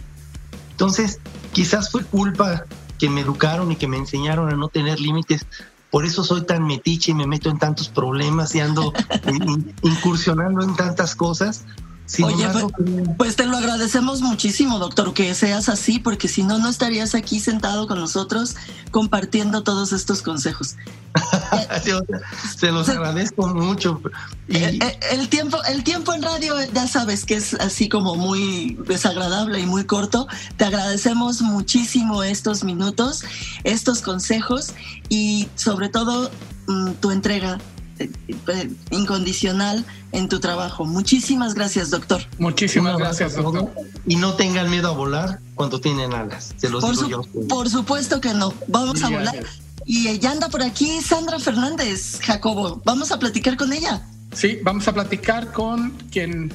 [0.72, 1.20] Entonces,
[1.52, 2.66] quizás fue culpa
[3.00, 5.46] que me educaron y que me enseñaron a no tener límites.
[5.92, 8.94] Por eso soy tan metiche y me meto en tantos problemas y ando
[9.28, 11.66] in- incursionando en tantas cosas.
[12.06, 16.44] Sin Oye, embargo, pues, pues te lo agradecemos muchísimo, doctor, que seas así, porque si
[16.44, 18.56] no, no estarías aquí sentado con nosotros
[18.92, 20.76] compartiendo todos estos consejos.
[22.58, 24.02] se los agradezco mucho.
[24.48, 28.16] Y Eh, eh, El tiempo, el tiempo en radio, ya sabes que es así como
[28.16, 30.28] muy desagradable y muy corto.
[30.58, 33.24] Te agradecemos muchísimo estos minutos,
[33.64, 34.74] estos consejos
[35.10, 36.32] y sobre todo
[36.68, 37.60] mm, tu entrega
[38.00, 40.86] eh, incondicional en tu trabajo.
[40.86, 42.22] Muchísimas gracias, doctor.
[42.40, 43.72] Muchísimas gracias, doctor.
[44.06, 46.54] Y no tengan miedo a volar cuando tienen alas.
[46.58, 47.10] Se los Por, digo su-
[47.42, 47.48] yo.
[47.48, 48.54] por supuesto que no.
[48.68, 49.36] Vamos a volar.
[49.86, 52.82] Y ya anda por aquí Sandra Fernández, Jacobo.
[52.86, 54.02] Vamos a platicar con ella.
[54.34, 56.52] Sí, vamos a platicar con quien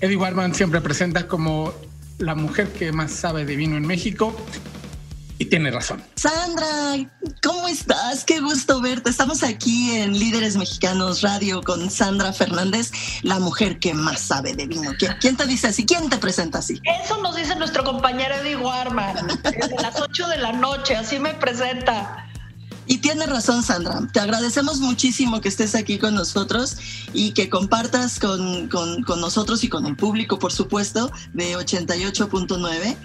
[0.00, 1.72] Eddie Warman siempre presenta como
[2.18, 4.34] la mujer que más sabe de vino en México.
[5.38, 6.02] Y tiene razón.
[6.16, 7.08] Sandra,
[7.42, 8.24] ¿cómo estás?
[8.26, 9.08] Qué gusto verte.
[9.08, 14.66] Estamos aquí en Líderes Mexicanos Radio con Sandra Fernández, la mujer que más sabe de
[14.66, 14.92] vino.
[14.98, 15.86] ¿Quién, quién te dice así?
[15.86, 16.78] ¿Quién te presenta así?
[17.02, 19.40] Eso nos dice nuestro compañero Eddie Warman.
[19.42, 22.29] Desde las 8 de la noche, así me presenta.
[22.92, 24.00] Y tiene razón, Sandra.
[24.12, 26.76] Te agradecemos muchísimo que estés aquí con nosotros
[27.12, 32.96] y que compartas con, con- con nosotros y con el público, por supuesto, de 88.9,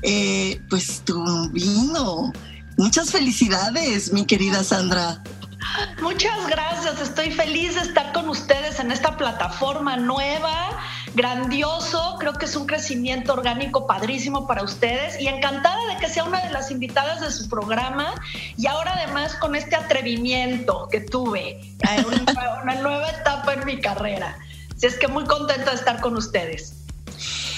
[0.00, 2.32] eh, pues tu vino.
[2.78, 5.22] Muchas felicidades, mi querida Sandra.
[6.00, 10.78] Muchas gracias, estoy feliz de estar con ustedes en esta plataforma nueva,
[11.14, 16.24] grandioso, creo que es un crecimiento orgánico padrísimo para ustedes y encantada de que sea
[16.24, 18.14] una de las invitadas de su programa
[18.56, 22.04] y ahora además con este atrevimiento que tuve, eh,
[22.62, 24.38] una, nueva etapa en mi carrera.
[24.76, 26.83] Así es que muy contenta de estar con ustedes.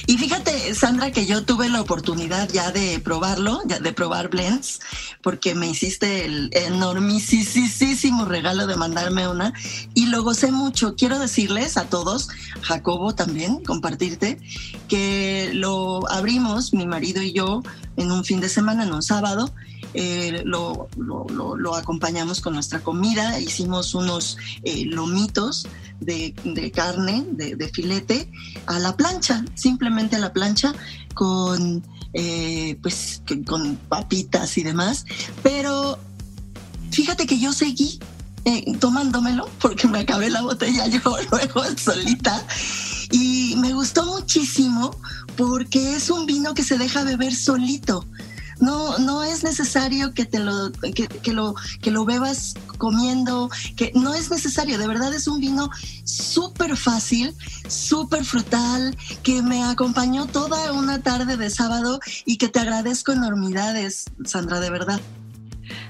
[0.08, 4.78] Y fíjate, Sandra, que yo tuve la oportunidad ya de probarlo, ya de probar blends,
[5.20, 9.52] porque me hiciste el enormisísimo regalo de mandarme una
[9.94, 10.94] y lo gocé mucho.
[10.94, 12.28] Quiero decirles a todos,
[12.62, 14.38] Jacobo también, compartirte,
[14.86, 17.64] que lo abrimos, mi marido y yo,
[17.96, 19.52] en un fin de semana, en un sábado.
[19.96, 20.88] Eh, lo,
[21.74, 25.66] acompañamos con nuestra comida, hicimos unos eh, lomitos
[26.00, 26.34] de,
[26.74, 28.30] carne, de, filete,
[28.66, 30.74] a la plancha, simplemente a la plancha,
[31.14, 31.82] con
[32.12, 35.06] eh, pues con papitas y demás.
[35.42, 35.98] Pero
[36.90, 37.98] fíjate que yo seguí
[38.44, 42.46] eh, tomándomelo porque me acabé la botella yo luego solita.
[43.10, 44.94] Y me gustó muchísimo
[45.36, 48.04] porque es un vino que se deja beber solito.
[48.60, 53.92] No, no es necesario que te lo, que, que lo, que lo bebas comiendo, que
[53.94, 55.70] no es necesario, de verdad es un vino
[56.04, 57.34] súper fácil,
[57.68, 64.06] súper frutal, que me acompañó toda una tarde de sábado y que te agradezco enormidades,
[64.24, 65.00] Sandra, de verdad.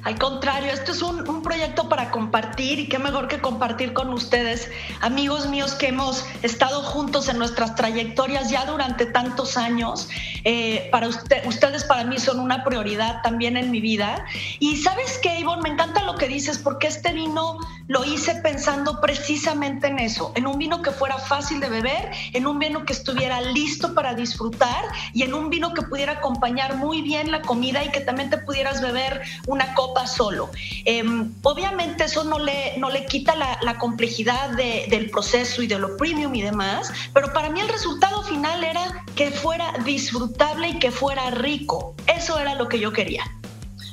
[0.07, 4.71] Al contrario, esto es un, proyecto para compartir y qué mejor que compartir con ustedes,
[5.01, 10.09] amigos míos que hemos estado juntos en nuestras trayectorias ya durante tantos años.
[10.45, 14.25] Eh, para usted, ustedes para mí son una prioridad también en mi vida.
[14.61, 19.01] Y sabes qué, Ivonne, me encanta lo que dices porque este vino lo hice pensando
[19.01, 22.93] precisamente en eso, en un vino que fuera fácil de beber, en un vino que
[22.93, 27.85] estuviera listo para disfrutar y en un vino que pudiera acompañar muy bien la comida
[27.85, 30.51] y que también te pudieras beber una copa solo.
[30.85, 31.05] Eh,
[31.43, 35.79] obviamente eso no le, no le quita la, la complejidad de- del proceso y de
[35.79, 40.79] lo premium y demás, pero para mí el resultado final era que fuera disfrutable y
[40.81, 41.95] que fuera rico.
[42.09, 43.23] Eso era lo que yo quería.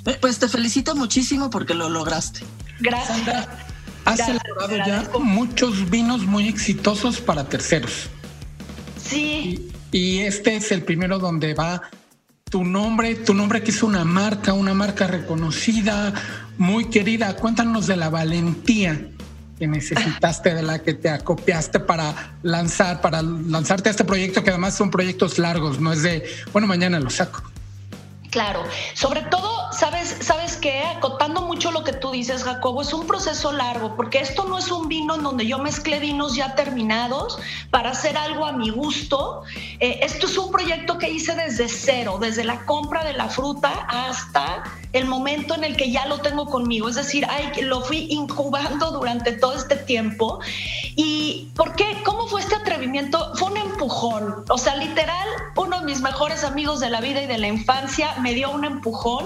[0.07, 2.41] Eh, Pues te felicito muchísimo porque lo lograste.
[2.79, 3.47] Gracias.
[4.05, 8.09] Has Ya, elaborado ya muchos vinos muy exitosos para terceros.
[9.01, 9.69] Sí.
[9.91, 11.83] Y este es el primero donde va
[12.53, 16.13] tu nombre, tu nombre que es una marca, una marca reconocida,
[16.59, 17.35] muy querida.
[17.35, 19.07] Cuéntanos de la valentía
[19.57, 24.51] que necesitaste, de la que te acopiaste para lanzar, para lanzarte a este proyecto, que
[24.51, 27.41] además son proyectos largos, no es de, bueno, mañana lo saco.
[28.29, 33.07] Claro, sobre todo, sabes, sabes que acotando mucho lo que tú dices, Jacobo, es un
[33.07, 37.37] proceso largo, porque esto no es un vino en donde yo mezclé vinos ya terminados
[37.69, 39.43] para hacer algo a mi gusto.
[39.79, 43.69] Eh, esto es un proyecto que hice desde cero, desde la compra de la fruta
[43.89, 44.63] hasta
[44.93, 46.89] el momento en el que ya lo tengo conmigo.
[46.89, 50.39] Es decir, ay, lo fui incubando durante todo este tiempo.
[50.95, 52.01] ¿Y por qué?
[52.05, 53.33] ¿Cómo fue este atrevimiento?
[53.35, 54.45] Fue un empujón.
[54.49, 58.15] O sea, literal, uno de mis mejores amigos de la vida y de la infancia
[58.21, 59.25] me dio un empujón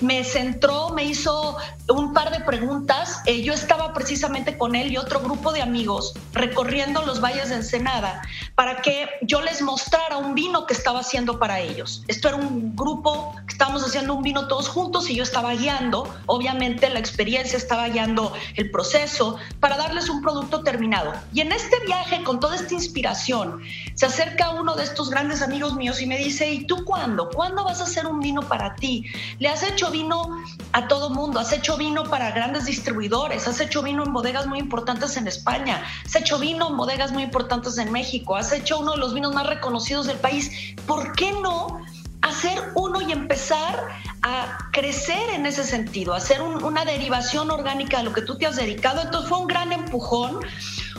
[0.00, 1.56] me centró, me hizo
[1.88, 3.22] un par de preguntas.
[3.26, 7.56] Eh, yo estaba precisamente con él y otro grupo de amigos recorriendo los valles de
[7.56, 8.22] Ensenada
[8.54, 12.02] para que yo les mostrara un vino que estaba haciendo para ellos.
[12.08, 16.12] Esto era un grupo que estábamos haciendo un vino todos juntos y yo estaba guiando,
[16.26, 21.12] obviamente la experiencia estaba guiando el proceso para darles un producto terminado.
[21.32, 23.62] Y en este viaje, con toda esta inspiración,
[23.94, 27.28] se acerca uno de estos grandes amigos míos y me dice, ¿y tú cuándo?
[27.30, 29.06] ¿Cuándo vas a hacer un vino para ti?
[29.38, 33.82] ¿Le has hecho vino a todo mundo, has hecho vino para grandes distribuidores, has hecho
[33.82, 37.90] vino en bodegas muy importantes en España, has hecho vino en bodegas muy importantes en
[37.92, 40.74] México, has hecho uno de los vinos más reconocidos del país.
[40.86, 41.80] ¿Por qué no
[42.22, 43.88] hacer uno y empezar
[44.22, 48.56] a crecer en ese sentido, hacer una derivación orgánica de lo que tú te has
[48.56, 49.00] dedicado?
[49.02, 50.40] Entonces fue un gran empujón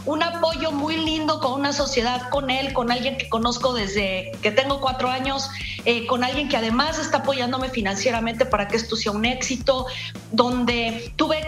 [0.09, 4.49] un apoyo muy lindo con una sociedad, con él, con alguien que conozco desde que
[4.49, 5.51] tengo cuatro años,
[5.85, 9.85] eh, con alguien que además está apoyándome financieramente para que esto sea un éxito,
[10.31, 11.47] donde tuve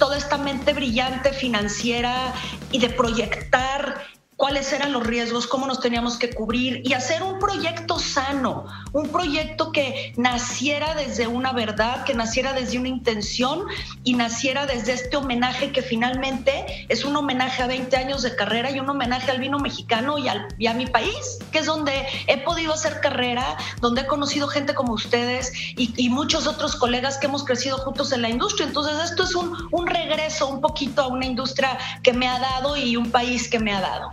[0.00, 2.34] toda esta mente brillante financiera
[2.72, 4.02] y de proyectar
[4.40, 8.64] cuáles eran los riesgos, cómo nos teníamos que cubrir y hacer un proyecto sano,
[8.94, 13.66] un proyecto que naciera desde una verdad, que naciera desde una intención
[14.02, 18.70] y naciera desde este homenaje que finalmente es un homenaje a 20 años de carrera
[18.70, 21.92] y un homenaje al vino mexicano y, al, a mi país, que es donde
[22.26, 27.26] he podido hacer carrera, donde he conocido gente como ustedes y, muchos otros colegas que
[27.26, 28.66] hemos crecido juntos en la industria.
[28.66, 32.74] Entonces esto es un, un regreso un poquito a una industria que me ha dado
[32.74, 34.10] y un país que me ha dado.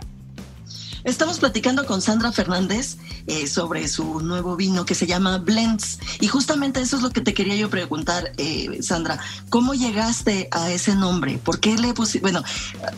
[1.08, 5.98] Estamos platicando con Sandra Fernández eh, sobre su nuevo vino que se llama Blends.
[6.20, 9.18] Y justamente eso es lo que te quería yo preguntar, eh, Sandra.
[9.48, 11.38] ¿Cómo llegaste a ese nombre?
[11.38, 12.20] ¿Por qué le pusiste?
[12.20, 12.44] Bueno,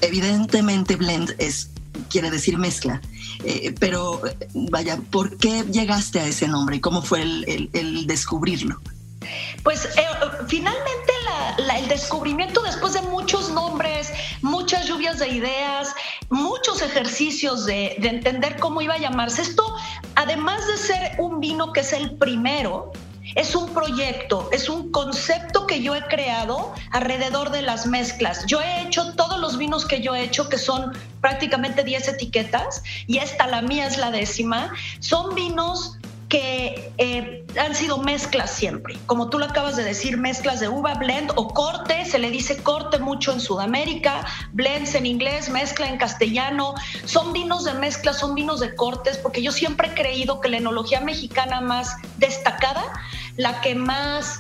[0.01, 1.71] evidentemente Blend es
[2.11, 3.01] quiere decir mezcla.
[3.45, 4.21] Eh, pero
[4.55, 8.81] vaya, ¿por qué llegaste a ese nombre y cómo fue el, descubrirlo?
[9.63, 9.89] Pues
[10.49, 11.13] finalmente
[11.79, 15.95] el descubrimiento después de muchos nombres, muchas lluvias de ideas,
[16.31, 19.43] muchos ejercicios de, de entender cómo iba a llamarse.
[19.43, 19.77] Esto,
[20.15, 22.93] además de ser un vino que es el primero,
[23.35, 28.45] es un proyecto, es un concepto que yo he creado alrededor de las mezclas.
[28.47, 32.83] Yo he hecho todos los vinos que yo he hecho, que son prácticamente 10 etiquetas,
[33.07, 34.73] y esta, la mía, es la décima.
[35.01, 38.99] Son vinos que eh, han sido mezclas siempre.
[39.07, 42.63] Como tú lo acabas de decir, mezclas de uva, blend o corte, se le dice
[42.63, 46.75] corte mucho en Sudamérica, blends en inglés, mezcla en castellano.
[47.05, 50.59] Son vinos de mezcla, son vinos de cortes, porque yo siempre he creído que la
[50.59, 52.85] enología mexicana más destacada,
[53.37, 54.39] la que más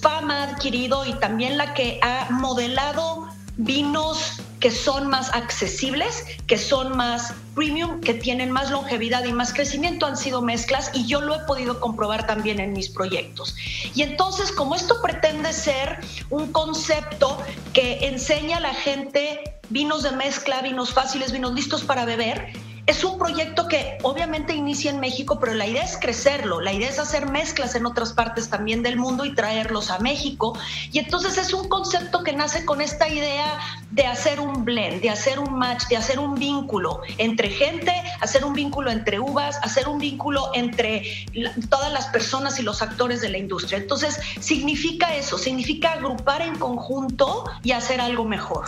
[0.00, 6.58] fama ha adquirido y también la que ha modelado vinos que son más accesibles, que
[6.58, 11.20] son más premium, que tienen más longevidad y más crecimiento, han sido mezclas y yo
[11.20, 13.56] lo he podido comprobar también en mis proyectos.
[13.94, 16.00] Y entonces, como esto pretende ser
[16.30, 17.42] un concepto
[17.72, 22.52] que enseña a la gente vinos de mezcla, vinos fáciles, vinos listos para beber,
[22.88, 26.88] es un proyecto que obviamente inicia en México, pero la idea es crecerlo, la idea
[26.88, 30.58] es hacer mezclas en otras partes también del mundo y traerlos a México.
[30.90, 33.58] Y entonces es un concepto que nace con esta idea
[33.90, 38.42] de hacer un blend, de hacer un match, de hacer un vínculo entre gente, hacer
[38.42, 41.26] un vínculo entre uvas, hacer un vínculo entre
[41.68, 43.76] todas las personas y los actores de la industria.
[43.76, 48.64] Entonces significa eso, significa agrupar en conjunto y hacer algo mejor.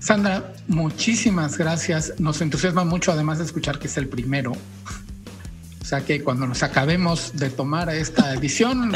[0.00, 2.14] Sandra, muchísimas gracias.
[2.18, 4.52] Nos entusiasma mucho además de escuchar que es el primero.
[5.80, 8.92] O sea que cuando nos acabemos de tomar esta edición,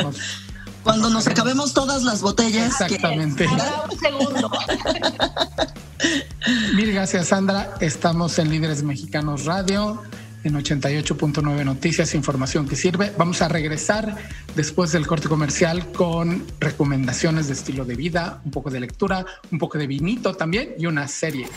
[0.83, 2.81] cuando nos acabemos todas las botellas.
[2.81, 3.47] Exactamente.
[6.75, 7.75] Mil gracias, Sandra.
[7.81, 10.03] Estamos en Líderes Mexicanos Radio
[10.45, 13.13] en 88.9 Noticias, información que sirve.
[13.19, 14.17] Vamos a regresar
[14.55, 19.59] después del corte comercial con recomendaciones de estilo de vida, un poco de lectura, un
[19.59, 21.49] poco de vinito también y una serie.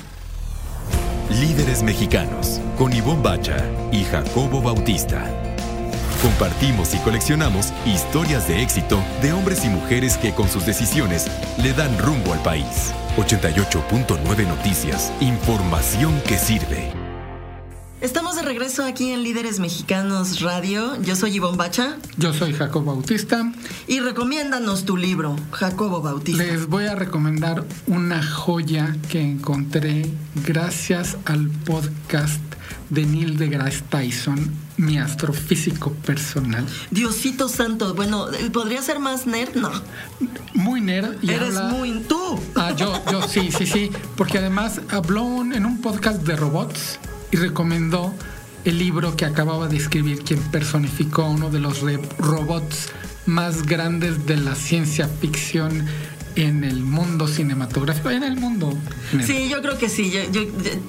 [1.30, 3.58] Líderes mexicanos con Ivonne Bacha
[3.92, 5.30] y Jacobo Bautista.
[6.22, 11.28] Compartimos y coleccionamos historias de éxito de hombres y mujeres que con sus decisiones
[11.62, 12.94] le dan rumbo al país.
[13.18, 16.97] 88.9 Noticias, información que sirve.
[18.00, 21.02] Estamos de regreso aquí en Líderes Mexicanos Radio.
[21.02, 21.98] Yo soy Ivonne Bacha.
[22.18, 23.52] Yo soy Jacobo Bautista.
[23.88, 26.44] Y recomiéndanos tu libro, Jacobo Bautista.
[26.44, 30.06] Les voy a recomendar una joya que encontré
[30.46, 32.40] gracias al podcast
[32.92, 36.68] de Neil deGrasse Tyson, mi astrofísico personal.
[36.92, 39.56] Diosito santo, bueno, ¿podría ser más nerd?
[39.56, 39.72] No.
[40.54, 41.16] Muy nerd.
[41.24, 42.40] Y Eres muy tú.
[42.54, 43.92] Ah, yo, yo sí, sí, sí.
[44.16, 47.00] Porque además habló en un podcast de robots
[47.32, 48.14] y recomendó
[48.66, 51.82] el libro que acababa de escribir quien personificó a uno de los
[52.18, 52.90] robots
[53.26, 55.86] más grandes de la ciencia ficción
[56.36, 58.78] en el mundo cinematográfico, en el mundo.
[59.26, 60.14] Sí, yo creo que sí.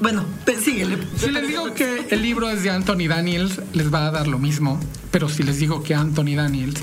[0.01, 0.24] bueno,
[0.62, 0.99] síguele.
[1.16, 4.39] Si les digo que el libro es de Anthony Daniels, les va a dar lo
[4.39, 4.78] mismo.
[5.11, 6.80] Pero si les digo que Anthony Daniels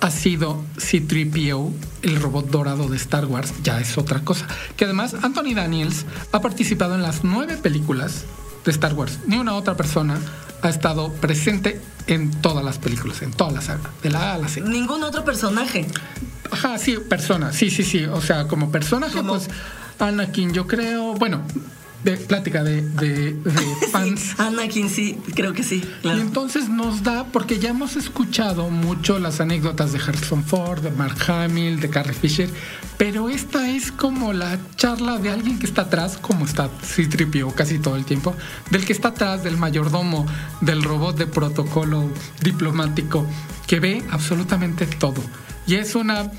[0.00, 4.46] ha sido C-3PO, el robot dorado de Star Wars, ya es otra cosa.
[4.76, 8.24] Que además Anthony Daniels ha participado en las nueve películas
[8.66, 9.20] de Star Wars.
[9.26, 10.18] Ni una otra persona
[10.60, 14.38] ha estado presente en todas las películas, en toda la saga, de la A a
[14.38, 14.60] la C.
[14.60, 15.86] Ningún otro personaje.
[16.50, 18.04] Ajá, sí, persona, sí, sí, sí.
[18.04, 19.48] O sea, como personaje, pues
[19.98, 21.42] Anakin, yo creo, bueno,
[22.06, 23.36] de plática de, de,
[23.90, 24.34] fans.
[24.38, 25.82] Anakin, sí, creo que sí.
[26.04, 30.92] Y entonces nos da, porque ya hemos escuchado mucho las anécdotas de Harrison Ford, de
[30.92, 32.48] Mark Hamill, de Carrie Fisher,
[32.96, 37.80] pero esta es como la charla de alguien que está atrás, como está C-3PO casi
[37.80, 38.36] todo el tiempo,
[38.70, 40.26] del que está atrás, del mayordomo,
[40.60, 42.08] del robot de protocolo
[42.40, 43.26] diplomático,
[43.66, 45.20] que ve absolutamente todo.
[45.66, 46.30] Y es una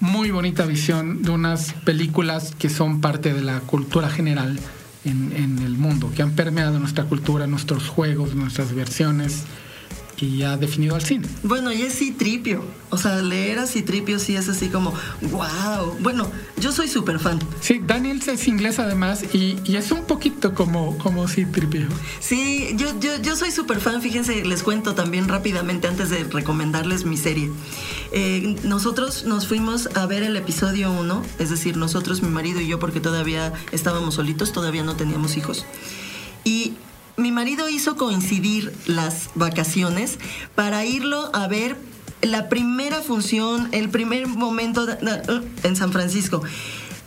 [0.00, 4.58] muy bonita visión de unas películas que son parte de la cultura general
[5.04, 9.44] en, en el mundo, que han permeado nuestra cultura, nuestros juegos, nuestras versiones
[10.18, 11.26] y ha definido al cine.
[11.42, 12.62] Bueno, y es Citripio.
[12.90, 14.92] O sea, leer a Citripio sí es así como,
[15.22, 15.96] wow.
[16.00, 17.40] Bueno, yo soy súper fan.
[17.60, 21.88] Sí, Daniel es inglés además y, es un poquito como, como Citripio.
[22.20, 24.00] Sí, yo, yo, yo soy súper fan.
[24.00, 27.50] Fíjense, les cuento también rápidamente antes de recomendarles mi serie.
[28.12, 32.68] Eh, nosotros nos fuimos a ver el episodio 1, es decir, nosotros, mi marido y
[32.68, 35.66] yo, porque todavía estábamos solitos, todavía no teníamos hijos.
[36.44, 36.74] Y
[37.16, 40.18] mi marido hizo coincidir las vacaciones
[40.54, 41.76] para irlo a ver
[42.22, 44.86] la primera función, el primer momento
[45.62, 46.42] en San Francisco.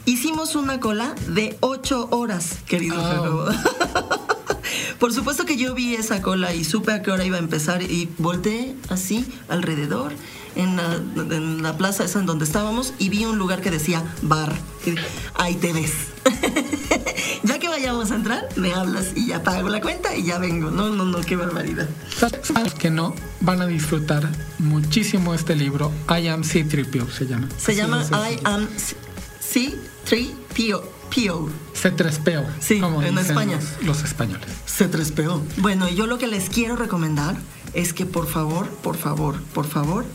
[0.05, 3.49] Hicimos una cola de ocho horas, querido oh.
[4.99, 7.81] Por supuesto que yo vi esa cola y supe a qué hora iba a empezar
[7.81, 10.13] y volteé así alrededor
[10.55, 14.03] en la, en la plaza esa en donde estábamos y vi un lugar que decía
[14.21, 14.53] bar.
[15.35, 15.91] Ahí te ves.
[17.43, 20.71] ya que vayamos a entrar, me hablas y ya pago la cuenta y ya vengo.
[20.71, 21.87] No, no, no, qué barbaridad.
[22.79, 24.29] que no van a disfrutar
[24.59, 25.91] muchísimo este libro.
[26.09, 27.49] I am C3PO se llama.
[27.57, 28.67] Se llama I am
[29.41, 30.83] C3PO.
[31.09, 32.45] C3PO.
[32.59, 33.55] Sí, como en España.
[33.79, 34.47] Los, los españoles.
[34.67, 35.41] C3PO.
[35.57, 37.35] Bueno, yo lo que les quiero recomendar
[37.73, 40.05] es que por favor, por favor, por favor,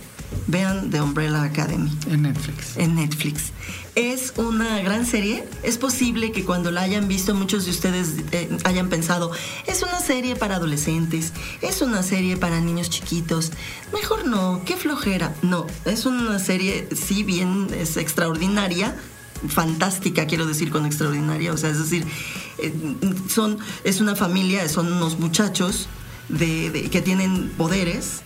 [0.46, 1.90] vean The Umbrella Academy.
[2.08, 2.76] En Netflix.
[2.76, 3.52] En Netflix.
[3.94, 5.46] Es una gran serie.
[5.62, 9.30] Es posible que cuando la hayan visto muchos de ustedes eh, hayan pensado,
[9.66, 13.52] es una serie para adolescentes, es una serie para niños chiquitos.
[13.92, 15.34] Mejor no, qué flojera.
[15.42, 18.96] No, es una serie, si bien es extraordinaria,
[19.48, 22.06] fantástica, quiero decir con extraordinaria, o sea, es decir,
[22.58, 22.72] eh,
[23.28, 25.88] son, es una familia, son unos muchachos
[26.28, 28.22] de, que tienen poderes,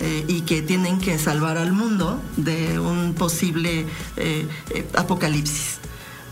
[0.00, 3.84] eh, y que tienen que salvar al mundo de un posible
[4.16, 5.78] eh, eh, apocalipsis.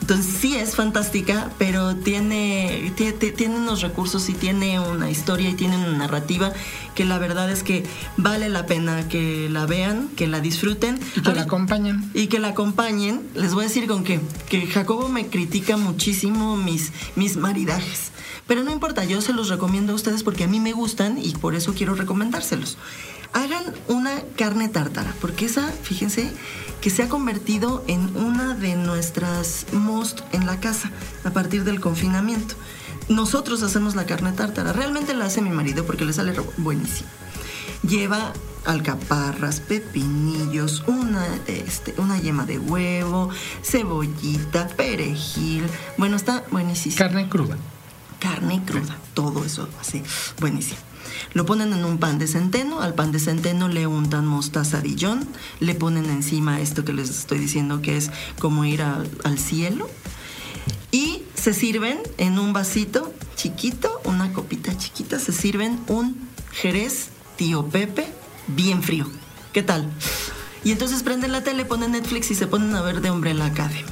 [0.00, 5.76] Entonces sí es fantástica, pero tiene, tiene, unos recursos y tiene una historia y tiene
[5.76, 6.52] una narrativa
[6.94, 7.84] que la verdad es que
[8.16, 10.98] vale la pena que la vean, que la disfruten.
[11.14, 12.10] Y que la acompañen.
[12.14, 13.20] Y que la acompañen.
[13.34, 14.18] Les voy a decir con qué.
[14.48, 18.12] Que Jacobo me critica muchísimo mis, mis maridajes.
[18.46, 21.32] Pero no importa, yo se los recomiendo a ustedes porque a mí me gustan y
[21.32, 22.78] por eso quiero recomendárselos
[23.32, 26.30] hagan una carne tártara, porque esa, fíjense,
[26.80, 30.90] que se ha convertido en una de nuestras most en la casa
[31.24, 32.54] a partir del confinamiento.
[33.08, 37.08] Nosotros hacemos la carne tártara, realmente la hace mi marido porque le sale buenísimo.
[37.82, 38.32] Lleva
[38.64, 43.30] alcaparras, pepinillos, una, este, una yema de huevo,
[43.62, 45.64] cebollita, perejil.
[45.96, 46.96] Bueno, está buenísimo.
[46.96, 47.56] Carne cruda.
[48.18, 50.02] Carne cruda, todo eso así,
[50.40, 50.87] buenísimo.
[51.32, 55.26] Lo ponen en un pan de centeno, al pan de centeno le untan mostaza Dijon,
[55.60, 59.88] le ponen encima esto que les estoy diciendo que es como ir al cielo
[60.90, 67.66] y se sirven en un vasito chiquito, una copita chiquita, se sirven un jerez tío
[67.66, 68.06] Pepe
[68.48, 69.06] bien frío.
[69.52, 69.90] ¿Qué tal?
[70.64, 73.84] Y entonces prenden la tele, ponen Netflix y se ponen a ver de Umbrella Academy.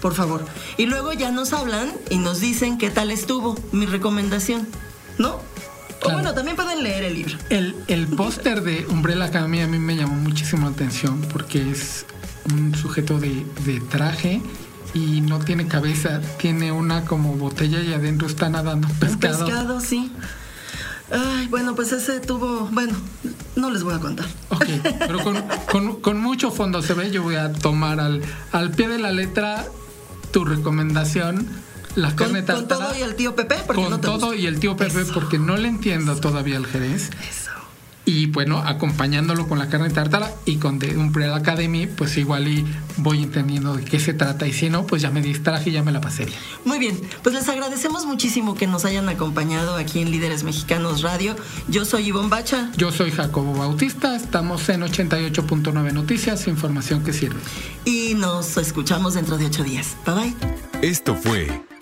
[0.00, 0.44] Por favor.
[0.76, 4.66] Y luego ya nos hablan y nos dicen qué tal estuvo mi recomendación.
[5.18, 5.40] ¿No?
[6.02, 7.36] O bueno, también pueden leer el libro.
[7.50, 12.06] El, el póster de Umbrella Academy a mí me llamó muchísimo la atención porque es
[12.52, 14.40] un sujeto de, de traje
[14.94, 19.46] y no tiene cabeza, tiene una como botella y adentro está nadando pescado.
[19.46, 20.10] Pescado, sí.
[21.12, 22.96] Ay, bueno, pues ese tuvo, bueno,
[23.56, 24.26] no les voy a contar.
[24.50, 24.64] Ok,
[25.00, 28.22] pero con, con, con mucho fondo se ve, yo voy a tomar al,
[28.52, 29.66] al pie de la letra
[30.30, 31.46] tu recomendación.
[31.96, 34.36] La carne con, con todo y el tío Pepe, porque con no te todo gusta.
[34.36, 35.12] y el tío Pepe, Eso.
[35.14, 37.10] porque no le entiendo todavía el jerez.
[37.28, 37.50] Eso.
[38.06, 42.66] Y bueno, acompañándolo con la carne tartara y con The Umbrella Academy, pues igual y
[42.96, 44.48] voy entendiendo de qué se trata.
[44.48, 46.38] Y si no, pues ya me distraje y ya me la pasé bien.
[46.64, 51.36] Muy bien, pues les agradecemos muchísimo que nos hayan acompañado aquí en Líderes Mexicanos Radio.
[51.68, 57.38] Yo soy Ivonne Bacha Yo soy Jacobo Bautista, estamos en 88.9 Noticias, información que sirve.
[57.84, 59.94] y nos escuchamos dentro de ocho días.
[60.06, 60.34] Bye bye.
[60.82, 61.48] Esto fue